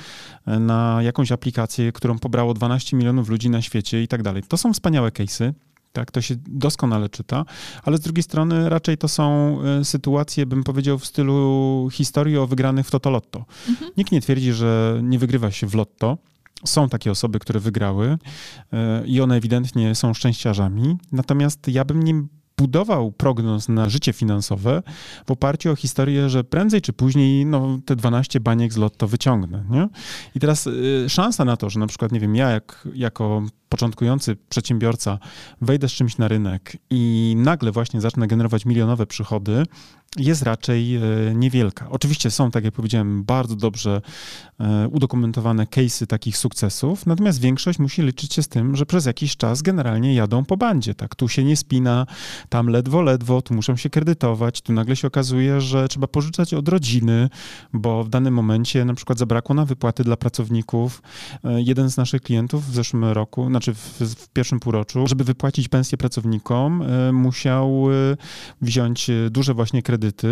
e, 0.46 0.58
na 0.58 0.98
jakąś 1.02 1.32
aplikację, 1.32 1.92
którą 1.92 2.18
pobrało 2.18 2.54
12 2.54 2.67
milionów 2.96 3.28
ludzi 3.28 3.50
na 3.50 3.62
świecie 3.62 4.02
i 4.02 4.08
tak 4.08 4.22
dalej. 4.22 4.42
To 4.48 4.56
są 4.56 4.72
wspaniałe 4.72 5.10
case'y. 5.10 5.52
Tak, 5.92 6.10
to 6.10 6.20
się 6.20 6.34
doskonale 6.46 7.08
czyta, 7.08 7.44
ale 7.82 7.96
z 7.96 8.00
drugiej 8.00 8.22
strony 8.22 8.68
raczej 8.68 8.98
to 8.98 9.08
są 9.08 9.58
e, 9.62 9.84
sytuacje, 9.84 10.46
bym 10.46 10.64
powiedział, 10.64 10.98
w 10.98 11.06
stylu 11.06 11.88
historii 11.92 12.36
o 12.36 12.46
wygranych 12.46 12.86
w 12.86 12.90
Totolotto. 12.90 13.44
Mhm. 13.68 13.90
Nikt 13.96 14.12
nie 14.12 14.20
twierdzi, 14.20 14.52
że 14.52 15.00
nie 15.02 15.18
wygrywa 15.18 15.50
się 15.50 15.66
w 15.66 15.74
lotto, 15.74 16.18
są 16.64 16.88
takie 16.88 17.10
osoby, 17.10 17.38
które 17.38 17.60
wygrały 17.60 18.18
e, 18.72 19.06
i 19.06 19.20
one 19.20 19.36
ewidentnie 19.36 19.94
są 19.94 20.14
szczęściarzami. 20.14 20.96
Natomiast 21.12 21.68
ja 21.68 21.84
bym 21.84 22.02
nie 22.02 22.22
budował 22.58 23.12
prognoz 23.12 23.68
na 23.68 23.88
życie 23.88 24.12
finansowe 24.12 24.82
w 25.26 25.30
oparciu 25.30 25.72
o 25.72 25.76
historię, 25.76 26.28
że 26.28 26.44
prędzej 26.44 26.80
czy 26.80 26.92
później 26.92 27.46
no, 27.46 27.78
te 27.84 27.96
12 27.96 28.40
baniek 28.40 28.72
z 28.72 28.76
lotto 28.76 29.08
wyciągnę. 29.08 29.64
Nie? 29.70 29.88
I 30.34 30.40
teraz 30.40 30.66
y, 30.66 31.06
szansa 31.08 31.44
na 31.44 31.56
to, 31.56 31.70
że 31.70 31.80
na 31.80 31.86
przykład, 31.86 32.12
nie 32.12 32.20
wiem, 32.20 32.36
ja 32.36 32.50
jak, 32.50 32.88
jako 32.94 33.42
początkujący 33.68 34.36
przedsiębiorca 34.48 35.18
wejdę 35.60 35.88
z 35.88 35.92
czymś 35.92 36.18
na 36.18 36.28
rynek 36.28 36.76
i 36.90 37.34
nagle 37.38 37.72
właśnie 37.72 38.00
zacznę 38.00 38.26
generować 38.26 38.64
milionowe 38.66 39.06
przychody, 39.06 39.62
jest 40.16 40.42
raczej 40.42 40.96
e, 40.96 41.00
niewielka. 41.34 41.90
Oczywiście 41.90 42.30
są, 42.30 42.50
tak 42.50 42.64
jak 42.64 42.74
powiedziałem, 42.74 43.24
bardzo 43.24 43.56
dobrze 43.56 44.00
e, 44.60 44.88
udokumentowane 44.88 45.64
case'y 45.64 46.06
takich 46.06 46.36
sukcesów, 46.36 47.06
natomiast 47.06 47.40
większość 47.40 47.78
musi 47.78 48.02
liczyć 48.02 48.34
się 48.34 48.42
z 48.42 48.48
tym, 48.48 48.76
że 48.76 48.86
przez 48.86 49.06
jakiś 49.06 49.36
czas 49.36 49.62
generalnie 49.62 50.14
jadą 50.14 50.44
po 50.44 50.56
bandzie. 50.56 50.94
Tak? 50.94 51.14
Tu 51.14 51.28
się 51.28 51.44
nie 51.44 51.56
spina, 51.56 52.06
tam 52.48 52.68
ledwo, 52.68 53.02
ledwo, 53.02 53.42
tu 53.42 53.54
muszą 53.54 53.76
się 53.76 53.90
kredytować, 53.90 54.60
tu 54.60 54.72
nagle 54.72 54.96
się 54.96 55.08
okazuje, 55.08 55.60
że 55.60 55.88
trzeba 55.88 56.06
pożyczać 56.06 56.54
od 56.54 56.68
rodziny, 56.68 57.28
bo 57.72 58.04
w 58.04 58.08
danym 58.08 58.34
momencie 58.34 58.84
na 58.84 58.94
przykład 58.94 59.18
zabrakło 59.18 59.54
na 59.54 59.64
wypłaty 59.64 60.04
dla 60.04 60.16
pracowników. 60.16 61.02
E, 61.44 61.62
jeden 61.62 61.90
z 61.90 61.96
naszych 61.96 62.22
klientów 62.22 62.70
w 62.70 62.74
zeszłym 62.74 63.04
roku, 63.04 63.46
znaczy 63.48 63.74
w, 63.74 64.00
w 64.00 64.28
pierwszym 64.28 64.60
półroczu, 64.60 65.06
żeby 65.06 65.24
wypłacić 65.24 65.68
pensję 65.68 65.98
pracownikom, 65.98 66.84
musiał 67.12 67.84
wziąć 68.60 69.10
duże 69.30 69.54
właśnie 69.54 69.82
kredyty 69.82 69.97
kredyty, 69.98 70.28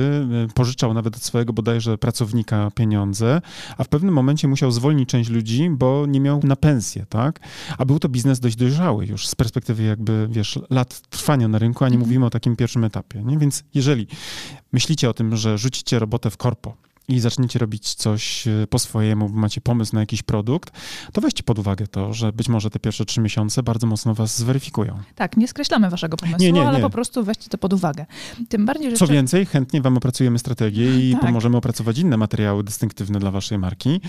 y, 0.51 0.55
pożyczał 0.55 0.95
nawet 0.95 1.17
od 1.17 1.23
swojego 1.23 1.53
bodajże 1.53 1.99
pracownika 1.99 2.71
pieniądze, 2.75 3.41
a 3.79 3.85
w 3.85 3.89
pewnym 3.89 4.15
momencie 4.15 4.49
musiał 4.49 4.71
zwolnić 4.71 5.09
część 5.09 5.31
ludzi, 5.31 5.71
bo 5.71 6.07
nie 6.09 6.21
miał 6.21 6.41
na 6.43 6.57
pensję, 6.57 7.07
tak? 7.09 7.41
A 7.79 7.85
był 7.85 7.99
to 7.99 8.09
biznes 8.09 8.41
dość 8.41 8.57
dojrzały 8.57 9.07
już 9.07 9.29
z 9.29 9.35
perspektywy 9.35 9.83
jakby, 9.83 10.29
wiesz, 10.31 10.59
lat 10.71 11.01
trwania 11.01 11.49
na 11.49 11.59
rynku, 11.59 11.85
a 11.85 11.89
nie 11.89 11.95
mhm. 11.95 12.09
mówimy 12.09 12.27
o 12.27 12.31
takim 12.31 12.57
pierwszym 12.57 12.85
etapie, 12.85 13.25
nie? 13.25 13.39
Więc 13.39 13.65
jeżeli 13.75 14.07
myślicie 14.73 15.11
o 15.11 15.15
tym, 15.15 15.37
że 15.37 15.59
rzucicie 15.59 15.99
robotę 15.99 16.31
w 16.31 16.37
korpo, 16.37 16.77
i 17.09 17.21
zaczniecie 17.21 17.59
robić 17.59 17.95
coś 17.95 18.49
e, 18.49 18.67
po 18.71 18.79
swojemu, 18.79 19.29
macie 19.29 19.61
pomysł 19.61 19.95
na 19.95 20.01
jakiś 20.01 20.23
produkt, 20.23 20.73
to 21.13 21.21
weźcie 21.21 21.43
pod 21.43 21.59
uwagę 21.59 21.87
to, 21.87 22.13
że 22.13 22.33
być 22.33 22.49
może 22.49 22.71
te 22.71 22.79
pierwsze 22.79 23.05
trzy 23.05 23.21
miesiące 23.21 23.63
bardzo 23.63 23.87
mocno 23.87 24.15
was 24.15 24.39
zweryfikują. 24.39 24.99
Tak, 25.15 25.37
nie 25.37 25.49
skreślamy 25.49 25.91
waszego 25.91 26.17
pomysłu, 26.17 26.41
nie, 26.41 26.53
nie, 26.53 26.61
nie. 26.61 26.69
ale 26.69 26.81
po 26.81 26.91
prostu 26.91 27.25
weźcie 27.25 27.49
to 27.49 27.59
pod 27.59 27.73
uwagę. 27.73 28.07
Tym 28.49 28.67
bardziej, 28.67 28.91
że... 28.91 28.97
Co 28.97 29.07
więcej, 29.07 29.47
chętnie 29.47 29.83
wam 29.83 29.97
opracujemy 29.97 30.39
strategię 30.39 31.11
i 31.11 31.13
tak. 31.13 31.21
pomożemy 31.21 31.57
opracować 31.57 31.99
inne 31.99 32.17
materiały 32.17 32.65
dystynktywne 32.65 33.19
dla 33.19 33.31
waszej 33.31 33.59
marki 33.59 34.01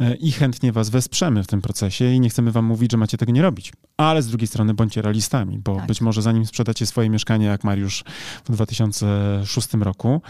e, 0.00 0.14
i 0.14 0.32
chętnie 0.32 0.72
was 0.72 0.90
wesprzemy 0.90 1.44
w 1.44 1.46
tym 1.46 1.62
procesie 1.62 2.12
i 2.12 2.20
nie 2.20 2.28
chcemy 2.28 2.52
wam 2.52 2.64
mówić, 2.64 2.92
że 2.92 2.98
macie 2.98 3.18
tego 3.18 3.32
nie 3.32 3.42
robić. 3.42 3.72
Ale 3.96 4.22
z 4.22 4.28
drugiej 4.28 4.46
strony 4.48 4.74
bądźcie 4.74 5.02
realistami, 5.02 5.58
bo 5.58 5.76
tak. 5.76 5.86
być 5.86 6.00
może 6.00 6.22
zanim 6.22 6.46
sprzedacie 6.46 6.86
swoje 6.86 7.10
mieszkanie, 7.10 7.46
jak 7.46 7.64
Mariusz 7.64 8.04
w 8.44 8.52
2006 8.52 9.68
roku, 9.74 10.20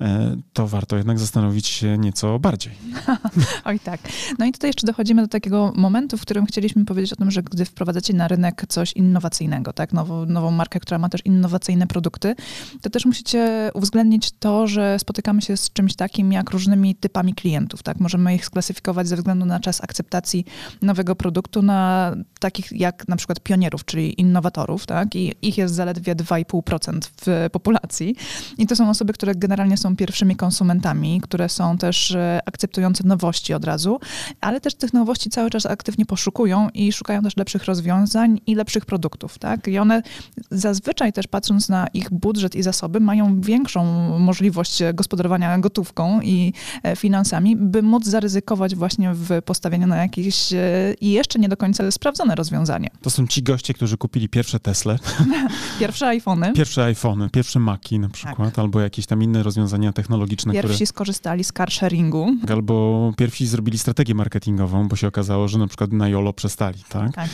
e, 0.00 0.36
to 0.52 0.68
warto 0.68 0.96
jednak 0.96 1.18
zastanowić 1.18 1.71
nieco 1.98 2.38
bardziej. 2.38 2.72
Oj 3.64 3.80
tak. 3.80 4.00
No 4.38 4.46
i 4.46 4.52
tutaj 4.52 4.68
jeszcze 4.68 4.86
dochodzimy 4.86 5.22
do 5.22 5.28
takiego 5.28 5.72
momentu, 5.76 6.18
w 6.18 6.22
którym 6.22 6.46
chcieliśmy 6.46 6.84
powiedzieć 6.84 7.12
o 7.12 7.16
tym, 7.16 7.30
że 7.30 7.42
gdy 7.42 7.64
wprowadzacie 7.64 8.14
na 8.14 8.28
rynek 8.28 8.64
coś 8.68 8.92
innowacyjnego, 8.92 9.72
tak, 9.72 9.92
nową, 9.92 10.26
nową 10.26 10.50
markę, 10.50 10.80
która 10.80 10.98
ma 10.98 11.08
też 11.08 11.20
innowacyjne 11.24 11.86
produkty, 11.86 12.34
to 12.80 12.90
też 12.90 13.06
musicie 13.06 13.70
uwzględnić 13.74 14.30
to, 14.38 14.66
że 14.66 14.98
spotykamy 14.98 15.42
się 15.42 15.56
z 15.56 15.72
czymś 15.72 15.96
takim 15.96 16.32
jak 16.32 16.50
różnymi 16.50 16.94
typami 16.94 17.34
klientów, 17.34 17.82
tak. 17.82 18.00
Możemy 18.00 18.34
ich 18.34 18.44
sklasyfikować 18.44 19.08
ze 19.08 19.16
względu 19.16 19.46
na 19.46 19.60
czas 19.60 19.84
akceptacji 19.84 20.44
nowego 20.82 21.16
produktu 21.16 21.62
na 21.62 22.12
takich 22.40 22.72
jak 22.72 23.08
na 23.08 23.16
przykład 23.16 23.40
pionierów, 23.40 23.84
czyli 23.84 24.20
innowatorów, 24.20 24.86
tak, 24.86 25.16
i 25.16 25.34
ich 25.42 25.58
jest 25.58 25.74
zaledwie 25.74 26.14
2,5% 26.16 27.00
w 27.26 27.50
populacji. 27.52 28.16
I 28.58 28.66
to 28.66 28.76
są 28.76 28.90
osoby, 28.90 29.12
które 29.12 29.34
generalnie 29.34 29.76
są 29.76 29.96
pierwszymi 29.96 30.36
konsumentami, 30.36 31.20
które 31.20 31.48
są 31.48 31.61
są 31.62 31.78
też 31.78 32.10
e, 32.10 32.40
akceptujące 32.46 33.04
nowości 33.06 33.54
od 33.54 33.64
razu, 33.64 34.00
ale 34.40 34.60
też 34.60 34.74
tych 34.74 34.92
nowości 34.92 35.30
cały 35.30 35.50
czas 35.50 35.66
aktywnie 35.66 36.06
poszukują 36.06 36.68
i 36.74 36.92
szukają 36.92 37.22
też 37.22 37.36
lepszych 37.36 37.64
rozwiązań 37.64 38.40
i 38.46 38.54
lepszych 38.54 38.86
produktów. 38.86 39.38
Tak? 39.38 39.68
I 39.68 39.78
one 39.78 40.02
zazwyczaj 40.50 41.12
też 41.12 41.26
patrząc 41.26 41.68
na 41.68 41.86
ich 41.86 42.10
budżet 42.10 42.54
i 42.54 42.62
zasoby, 42.62 43.00
mają 43.00 43.40
większą 43.40 43.84
możliwość 44.18 44.82
gospodarowania 44.94 45.58
gotówką 45.58 46.20
i 46.20 46.52
e, 46.82 46.96
finansami, 46.96 47.56
by 47.56 47.82
móc 47.82 48.06
zaryzykować 48.06 48.74
właśnie 48.74 49.14
w 49.14 49.42
postawieniu 49.44 49.86
na 49.86 49.96
jakieś 49.96 50.52
e, 50.52 50.58
i 51.00 51.10
jeszcze 51.12 51.38
nie 51.38 51.48
do 51.48 51.56
końca 51.56 51.90
sprawdzone 51.90 52.34
rozwiązanie. 52.34 52.88
To 53.02 53.10
są 53.10 53.26
ci 53.26 53.42
goście, 53.42 53.74
którzy 53.74 53.96
kupili 53.96 54.28
pierwsze 54.28 54.60
Tesle. 54.60 54.98
pierwsze 55.80 56.06
iPhony. 56.06 56.52
Pierwsze 56.52 56.84
iPhony, 56.84 57.30
pierwsze 57.30 57.60
Maki 57.60 57.98
na 57.98 58.08
przykład, 58.08 58.48
tak. 58.48 58.58
albo 58.58 58.80
jakieś 58.80 59.06
tam 59.06 59.22
inne 59.22 59.42
rozwiązania 59.42 59.92
technologiczne, 59.92 60.52
Pierwsi 60.52 60.74
które... 60.74 60.86
skorzystali 60.86 61.44
z 61.44 61.51
carsharingu. 61.52 62.26
Albo 62.48 63.12
pierwsi 63.16 63.46
zrobili 63.46 63.78
strategię 63.78 64.14
marketingową, 64.14 64.88
bo 64.88 64.96
się 64.96 65.08
okazało, 65.08 65.48
że 65.48 65.58
na 65.58 65.66
przykład 65.66 65.92
na 65.92 66.08
YOLO 66.08 66.32
przestali, 66.32 66.78
tak? 66.88 67.14
tak? 67.14 67.30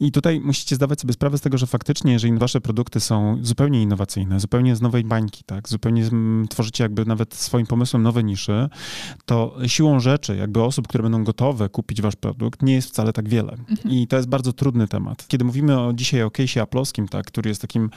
I 0.00 0.12
tutaj 0.12 0.40
musicie 0.40 0.76
zdawać 0.76 1.00
sobie 1.00 1.14
sprawę 1.14 1.38
z 1.38 1.40
tego, 1.40 1.58
że 1.58 1.66
faktycznie, 1.66 2.12
jeżeli 2.12 2.38
wasze 2.38 2.60
produkty 2.60 3.00
są 3.00 3.38
zupełnie 3.42 3.82
innowacyjne, 3.82 4.40
zupełnie 4.40 4.76
z 4.76 4.80
nowej 4.82 5.04
bańki, 5.04 5.44
tak? 5.44 5.68
Zupełnie 5.68 6.04
tworzycie 6.48 6.84
jakby 6.84 7.04
nawet 7.04 7.34
swoim 7.34 7.66
pomysłem 7.66 8.02
nowe 8.02 8.24
nisze, 8.24 8.68
to 9.24 9.56
siłą 9.66 10.00
rzeczy 10.00 10.36
jakby 10.36 10.62
osób, 10.62 10.88
które 10.88 11.02
będą 11.02 11.24
gotowe 11.24 11.68
kupić 11.68 12.02
wasz 12.02 12.16
produkt, 12.16 12.62
nie 12.62 12.74
jest 12.74 12.88
wcale 12.88 13.12
tak 13.12 13.28
wiele. 13.28 13.52
Mhm. 13.52 13.90
I 13.90 14.06
to 14.06 14.16
jest 14.16 14.28
bardzo 14.28 14.52
trudny 14.52 14.88
temat. 14.88 15.24
Kiedy 15.28 15.44
mówimy 15.44 15.80
o, 15.80 15.92
dzisiaj 15.92 16.22
o 16.22 16.28
case'ie 16.28 16.60
aplowskim, 16.60 17.08
tak, 17.08 17.26
który 17.26 17.48
jest 17.48 17.60
takim 17.60 17.90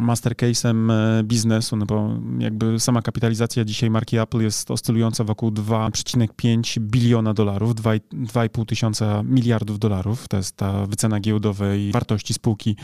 master 0.00 0.36
case'em 0.36 0.90
e, 0.90 1.22
biznesu, 1.24 1.76
no 1.76 1.86
bo 1.86 2.20
jakby 2.38 2.80
sama 2.80 3.02
kapitalizacja 3.02 3.64
dzisiaj 3.64 3.90
marki 3.90 4.18
Apple 4.18 4.40
jest 4.40 4.70
oscylująca 4.70 5.24
wokół 5.24 5.50
2,5 5.50 6.80
biliona 6.80 7.34
dolarów, 7.34 7.74
2,5 7.74 8.66
tysiąca 8.66 9.22
miliardów 9.22 9.78
dolarów. 9.78 10.28
To 10.28 10.36
jest 10.36 10.56
ta 10.56 10.86
wycena 10.86 11.20
giełdowej 11.20 11.92
wartości 11.92 12.34
spółki 12.34 12.76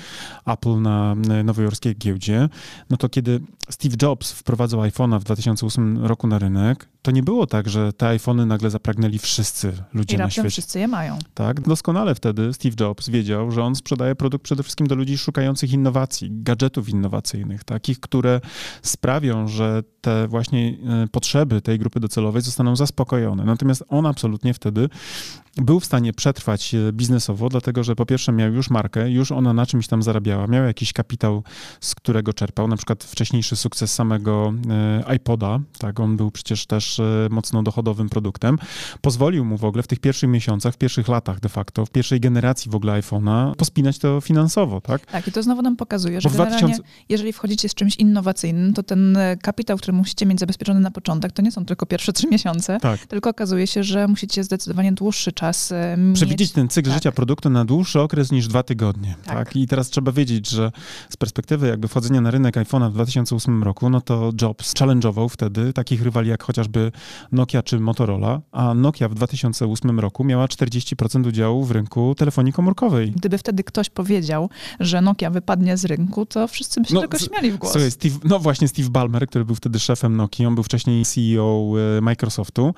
Apple 0.47 0.81
na 0.81 1.15
nowojorskiej 1.45 1.97
giełdzie. 1.97 2.49
No 2.91 2.97
to 2.97 3.09
kiedy 3.09 3.41
Steve 3.71 3.97
Jobs 4.03 4.33
wprowadzał 4.33 4.81
iPhone'a 4.81 5.21
w 5.21 5.25
2008 5.25 6.07
roku 6.07 6.27
na 6.27 6.39
rynek, 6.39 6.89
to 7.03 7.11
nie 7.11 7.23
było 7.23 7.47
tak, 7.47 7.69
że 7.69 7.93
te 7.93 8.09
iPhony 8.09 8.47
nagle 8.47 8.71
zapragnęli 8.71 9.19
wszyscy 9.19 9.73
ludzie 9.95 10.17
I 10.17 10.19
na 10.19 10.31
świecie. 10.31 10.51
wszyscy 10.51 10.79
je 10.79 10.89
mają. 10.89 11.19
Tak, 11.35 11.61
doskonale 11.61 12.15
wtedy 12.15 12.53
Steve 12.53 12.77
Jobs 12.81 13.09
wiedział, 13.09 13.51
że 13.51 13.63
on 13.63 13.75
sprzedaje 13.75 14.15
produkt 14.15 14.45
przede 14.45 14.63
wszystkim 14.63 14.87
do 14.87 14.95
ludzi 14.95 15.19
szukających 15.19 15.73
innowacji, 15.73 16.29
gadżetów 16.33 16.89
innowacyjnych, 16.89 17.65
takich, 17.65 18.01
które 18.01 18.41
sprawią, 18.83 19.49
że 19.49 19.83
te 20.01 20.29
właśnie 20.29 20.77
e, 21.05 21.09
potrzeby 21.09 21.61
tej 21.61 21.79
grupy 21.79 22.01
docelowej 22.01 22.43
zostaną 22.43 22.77
zaspokojone. 22.77 23.45
Natomiast 23.45 23.85
on 23.89 24.07
absolutnie 24.07 24.55
wtedy 24.55 24.89
był 25.57 25.81
w 25.81 25.85
stanie 25.85 26.13
przetrwać 26.13 26.75
e, 26.75 26.93
biznesowo, 26.93 27.49
dlatego 27.49 27.85
że 27.85 27.97
po 27.97 28.07
pierwsze 28.07 28.33
miał 28.33 28.53
już 28.53 28.71
markę, 28.71 29.11
już 29.11 29.33
ona 29.33 29.53
na 29.53 29.67
czymś 29.67 29.87
tam 29.87 30.03
zarabiała, 30.03 30.47
miał 30.47 30.65
jakiś 30.65 30.93
kapitał, 30.93 31.43
z 31.81 31.95
którego 31.95 32.33
czerpał, 32.33 32.69
na 32.69 32.77
przykład 32.77 33.05
wcześniejszy 33.05 33.57
sukces 33.61 33.95
samego 33.95 34.53
e, 35.09 35.15
iPoda, 35.17 35.61
tak, 35.79 36.01
on 36.01 36.17
był 36.17 36.31
przecież 36.31 36.67
też 36.67 37.01
mocno 37.31 37.63
dochodowym 37.63 38.09
produktem, 38.09 38.59
pozwolił 39.01 39.45
mu 39.45 39.57
w 39.57 39.65
ogóle 39.65 39.83
w 39.83 39.87
tych 39.87 39.99
pierwszych 39.99 40.31
miesiącach, 40.31 40.75
w 40.75 40.79
pierwszych 40.79 41.09
latach 41.09 41.41
de 41.41 41.49
facto, 41.49 41.87
w 41.87 41.91
pierwszej 41.91 42.21
generacji 42.21 42.71
w 42.71 42.75
ogóle 42.75 43.01
iPhone'a 43.01 43.55
pospinać 43.55 43.99
to 43.99 44.21
finansowo, 44.21 44.81
tak? 44.81 45.07
Tak, 45.07 45.29
i 45.29 45.33
to 45.33 45.43
znowu 45.43 45.63
nam 45.63 45.77
pokazuje, 45.77 46.21
że 46.21 46.29
generalnie, 46.29 46.59
2000... 46.59 46.83
jeżeli 47.09 47.33
wchodzicie 47.33 47.69
z 47.69 47.75
czymś 47.75 47.97
innowacyjnym, 47.97 48.75
to 48.75 48.83
ten 48.83 49.19
kapitał, 49.43 49.79
który 49.79 49.93
musicie 49.93 50.27
mieć 50.27 50.41
zabezpieczony 50.41 50.81
na 50.81 50.91
początek, 50.91 51.33
to 51.33 51.43
nie 51.43 51.53
są 51.53 51.65
tylko 51.65 51.87
pierwsze 51.87 52.13
trzy 52.13 52.27
miesiące, 52.29 52.81
tak. 52.81 53.07
tylko 53.07 53.31
okazuje 53.31 53.67
się, 53.67 53.83
że 53.83 54.09
musicie 54.09 54.45
zdecydowanie 54.45 54.93
dłuższy 54.93 55.33
czas 55.33 55.73
e, 55.73 55.97
mieć. 55.97 56.17
Przewidzieć 56.17 56.53
ten 56.53 56.69
cykl 56.69 56.89
tak. 56.89 56.95
życia 56.99 57.13
produktu 57.13 57.51
na 57.51 57.65
dłuższy 57.65 58.01
okres 58.01 58.33
niż 58.33 58.49
dwa 58.49 58.63
tygodnie. 58.63 59.15
Tak. 59.25 59.37
tak. 59.37 59.57
I 59.57 59.67
teraz 59.67 59.91
trzeba 59.91 60.13
wiedzieć, 60.13 60.49
że 60.49 60.73
z 61.09 61.17
perspektywy 61.17 61.69
jakby 61.69 61.89
wchodzenia 61.89 62.21
na 62.21 62.31
rynek 62.31 62.57
iPhone'a 62.57 62.91
w 62.91 62.95
2008 62.95 63.50
roku, 63.63 63.91
no 63.91 64.01
to 64.01 64.31
Jobs 64.43 64.75
challenge'ował 64.75 65.29
wtedy 65.29 65.73
takich 65.73 66.03
rywali 66.03 66.29
jak 66.29 66.43
chociażby 66.43 66.93
Nokia 67.33 67.63
czy 67.63 67.81
Motorola, 67.81 68.41
a 68.53 68.75
Nokia 68.75 69.09
w 69.09 69.15
2008 69.15 70.01
roku 70.01 70.25
miała 70.25 70.47
40% 70.47 71.29
udziału 71.29 71.65
w 71.65 71.71
rynku 71.71 72.15
telefonii 72.15 72.53
komórkowej. 72.53 73.11
Gdyby 73.11 73.39
wtedy 73.39 73.65
ktoś 73.65 73.91
powiedział, 73.91 74.51
że 74.81 75.01
Nokia 75.01 75.31
wypadnie 75.31 75.77
z 75.77 75.85
rynku, 75.85 76.27
to 76.27 76.49
wszyscy 76.49 76.81
by 76.81 76.89
się 76.89 76.95
no, 76.95 77.01
tego 77.01 77.19
śmiali 77.19 77.51
w 77.51 77.57
głos. 77.57 77.73
Słuchaj, 77.73 77.91
Steve, 77.91 78.17
no 78.25 78.39
właśnie 78.39 78.69
Steve 78.69 78.91
Ballmer, 78.91 79.27
który 79.27 79.45
był 79.45 79.55
wtedy 79.55 79.79
szefem 79.79 80.17
Nokii, 80.17 80.47
on 80.47 80.55
był 80.55 80.65
wcześniej 80.65 81.05
CEO 81.05 81.73
e, 81.99 82.01
Microsoftu, 82.01 82.75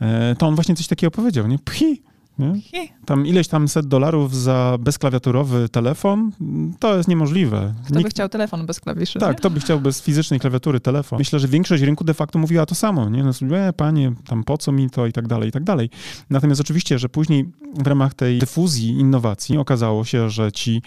e, 0.00 0.36
to 0.38 0.46
on 0.46 0.54
właśnie 0.54 0.74
coś 0.74 0.86
takiego 0.86 1.10
powiedział, 1.10 1.46
nie? 1.46 1.58
Pchi, 1.58 2.02
nie? 2.38 2.88
Tam 3.04 3.26
ileś 3.26 3.48
tam 3.48 3.68
set 3.68 3.86
dolarów 3.86 4.36
za 4.36 4.76
bezklawiaturowy 4.80 5.68
telefon, 5.68 6.32
to 6.78 6.96
jest 6.96 7.08
niemożliwe. 7.08 7.74
Kto 7.84 7.94
Nikt... 7.94 8.02
by 8.02 8.10
chciał 8.10 8.28
telefon 8.28 8.66
bez 8.66 8.80
klawiszy? 8.80 9.18
Tak, 9.18 9.30
nie? 9.30 9.34
kto 9.34 9.50
by 9.50 9.60
chciał 9.60 9.80
bez 9.80 10.02
fizycznej 10.02 10.40
klawiatury 10.40 10.80
telefon. 10.80 11.18
Myślę, 11.18 11.38
że 11.38 11.48
większość 11.48 11.82
rynku 11.82 12.04
de 12.04 12.14
facto 12.14 12.38
mówiła 12.38 12.66
to 12.66 12.74
samo, 12.74 13.08
nie? 13.08 13.24
No, 13.24 13.56
e, 13.56 13.72
panie, 13.72 14.12
tam 14.26 14.44
po 14.44 14.58
co 14.58 14.72
mi 14.72 14.90
to 14.90 15.06
i 15.06 15.12
tak 15.12 15.28
dalej, 15.28 15.48
i 15.48 15.52
tak 15.52 15.64
dalej. 15.64 15.90
Natomiast 16.30 16.60
oczywiście, 16.60 16.98
że 16.98 17.08
później 17.08 17.52
w 17.74 17.86
ramach 17.86 18.14
tej 18.14 18.38
dyfuzji 18.38 18.88
innowacji 18.88 19.58
okazało 19.58 20.04
się, 20.04 20.30
że 20.30 20.52
ci 20.52 20.82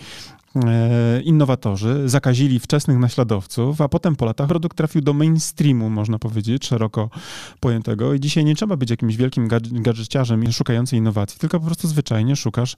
innowatorzy 1.24 2.10
zakazili 2.10 2.60
wczesnych 2.60 2.98
naśladowców, 2.98 3.82
a 3.82 3.90
potem 3.90 4.16
po 4.16 4.26
latach 4.26 4.48
produkt 4.48 4.78
trafił 4.78 5.02
do 5.02 5.14
mainstreamu, 5.14 5.90
można 5.90 6.20
powiedzieć, 6.20 6.66
szeroko 6.66 7.10
pojętego. 7.60 8.14
I 8.14 8.20
dzisiaj 8.20 8.46
nie 8.46 8.56
trzeba 8.56 8.78
być 8.78 8.90
jakimś 8.90 9.16
wielkim 9.16 9.48
gadżeciarzem 9.72 10.52
szukającym 10.52 11.00
innowacji, 11.00 11.40
tylko 11.40 11.60
po 11.60 11.66
prostu 11.66 11.88
zwyczajnie 11.88 12.36
szukasz 12.36 12.76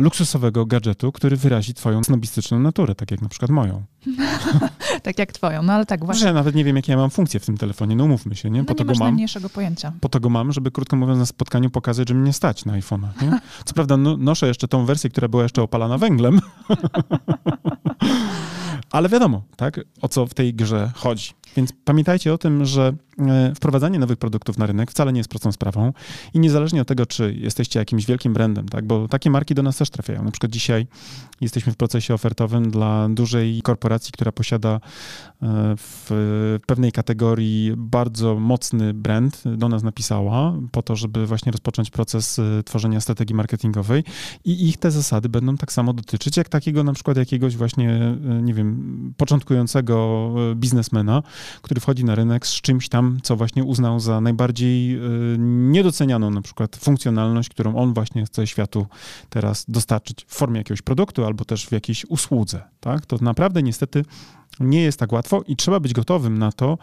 luksusowego 0.00 0.66
gadżetu, 0.66 1.12
który 1.12 1.36
wyrazi 1.36 1.74
twoją 1.74 2.04
snobistyczną 2.04 2.58
naturę, 2.58 2.94
tak 2.94 3.10
jak 3.10 3.22
na 3.22 3.28
przykład 3.28 3.50
moją. 3.50 3.82
tak 5.06 5.18
jak 5.18 5.32
twoją, 5.32 5.62
no 5.62 5.72
ale 5.72 5.86
tak 5.86 6.04
właśnie. 6.04 6.26
Że 6.26 6.32
nawet 6.32 6.54
nie 6.54 6.64
wiem, 6.64 6.76
jakie 6.76 6.92
ja 6.92 6.98
mam 6.98 7.10
funkcje 7.10 7.40
w 7.40 7.46
tym 7.46 7.58
telefonie, 7.58 7.96
no 7.96 8.04
umówmy 8.04 8.36
się, 8.36 8.50
nie? 8.50 8.64
Po 8.64 8.74
no, 8.74 8.78
nie 8.78 8.84
masz 8.84 8.98
mam, 8.98 9.08
najmniejszego 9.08 9.48
pojęcia. 9.48 9.92
Po 10.00 10.08
to 10.08 10.20
go 10.20 10.30
mam, 10.30 10.52
żeby 10.52 10.70
krótko 10.70 10.96
mówiąc 10.96 11.18
na 11.18 11.26
spotkaniu 11.26 11.70
pokazać, 11.70 12.08
że 12.08 12.14
mnie 12.14 12.32
stać 12.32 12.64
na 12.64 12.72
iPhone'a, 12.72 13.08
nie? 13.22 13.40
Co 13.66 13.74
prawda 13.74 13.96
no, 13.96 14.16
noszę 14.16 14.46
jeszcze 14.46 14.68
tą 14.68 14.86
wersję, 14.86 15.10
która 15.10 15.28
była 15.28 15.42
jeszcze 15.42 15.62
opalana 15.62 15.98
węglem, 15.98 16.40
ale 18.90 19.08
wiadomo, 19.08 19.42
tak, 19.56 19.80
o 20.02 20.08
co 20.08 20.26
w 20.26 20.34
tej 20.34 20.54
grze 20.54 20.90
chodzi. 20.94 21.30
Więc 21.56 21.72
pamiętajcie 21.84 22.32
o 22.32 22.38
tym, 22.38 22.64
że 22.64 22.92
wprowadzanie 23.54 23.98
nowych 23.98 24.18
produktów 24.18 24.58
na 24.58 24.66
rynek 24.66 24.90
wcale 24.90 25.12
nie 25.12 25.20
jest 25.20 25.30
prostą 25.30 25.52
sprawą 25.52 25.92
i 26.34 26.40
niezależnie 26.40 26.82
od 26.82 26.88
tego, 26.88 27.06
czy 27.06 27.34
jesteście 27.34 27.78
jakimś 27.78 28.06
wielkim 28.06 28.32
brandem, 28.32 28.68
tak, 28.68 28.86
bo 28.86 29.08
takie 29.08 29.30
marki 29.30 29.54
do 29.54 29.62
nas 29.62 29.76
też 29.76 29.90
trafiają. 29.90 30.24
Na 30.24 30.30
przykład 30.30 30.52
dzisiaj 30.52 30.86
jesteśmy 31.40 31.72
w 31.72 31.76
procesie 31.76 32.14
ofertowym 32.14 32.70
dla 32.70 33.08
dużej 33.08 33.62
korporacji, 33.62 34.12
która 34.12 34.32
posiada 34.32 34.70
e, 34.70 34.78
w 35.76 36.58
pewnej 36.66 36.92
kategorii 36.92 37.72
bardzo 37.76 38.34
mocny 38.34 38.94
brand, 38.94 39.42
do 39.56 39.68
nas 39.68 39.82
napisała 39.82 40.52
po 40.72 40.82
to, 40.82 40.96
żeby 40.96 41.26
właśnie 41.26 41.52
rozpocząć 41.52 41.90
proces 41.90 42.38
e, 42.38 42.62
tworzenia 42.62 43.00
strategii 43.00 43.34
marketingowej 43.34 44.04
i 44.44 44.68
ich 44.68 44.76
te 44.76 44.90
zasady 44.90 45.28
będą 45.28 45.56
tak 45.56 45.72
samo 45.72 45.92
dotyczyć, 45.92 46.36
jak 46.36 46.48
takiego 46.48 46.84
na 46.84 46.92
przykład 46.92 47.16
jakiegoś 47.16 47.56
właśnie, 47.56 48.16
nie 48.42 48.54
wiem, 48.54 49.14
początkującego 49.16 50.34
biznesmena, 50.54 51.22
który 51.62 51.80
wchodzi 51.80 52.04
na 52.04 52.14
rynek 52.14 52.46
z 52.46 52.60
czymś 52.60 52.88
tam, 52.88 53.05
co 53.22 53.36
właśnie 53.36 53.64
uznał 53.64 54.00
za 54.00 54.20
najbardziej 54.20 54.96
y, 54.96 55.36
niedocenianą 55.38 56.30
na 56.30 56.42
przykład 56.42 56.76
funkcjonalność, 56.76 57.48
którą 57.48 57.76
on 57.76 57.94
właśnie 57.94 58.24
chce 58.24 58.46
światu 58.46 58.86
teraz 59.28 59.64
dostarczyć 59.68 60.24
w 60.28 60.34
formie 60.34 60.58
jakiegoś 60.58 60.82
produktu 60.82 61.24
albo 61.24 61.44
też 61.44 61.66
w 61.66 61.72
jakiejś 61.72 62.04
usłudze. 62.08 62.62
Tak? 62.80 63.06
To 63.06 63.16
naprawdę 63.20 63.62
niestety 63.62 64.04
nie 64.60 64.82
jest 64.82 64.98
tak 64.98 65.12
łatwo 65.12 65.42
i 65.46 65.56
trzeba 65.56 65.80
być 65.80 65.92
gotowym 65.92 66.38
na 66.38 66.52
to, 66.52 66.78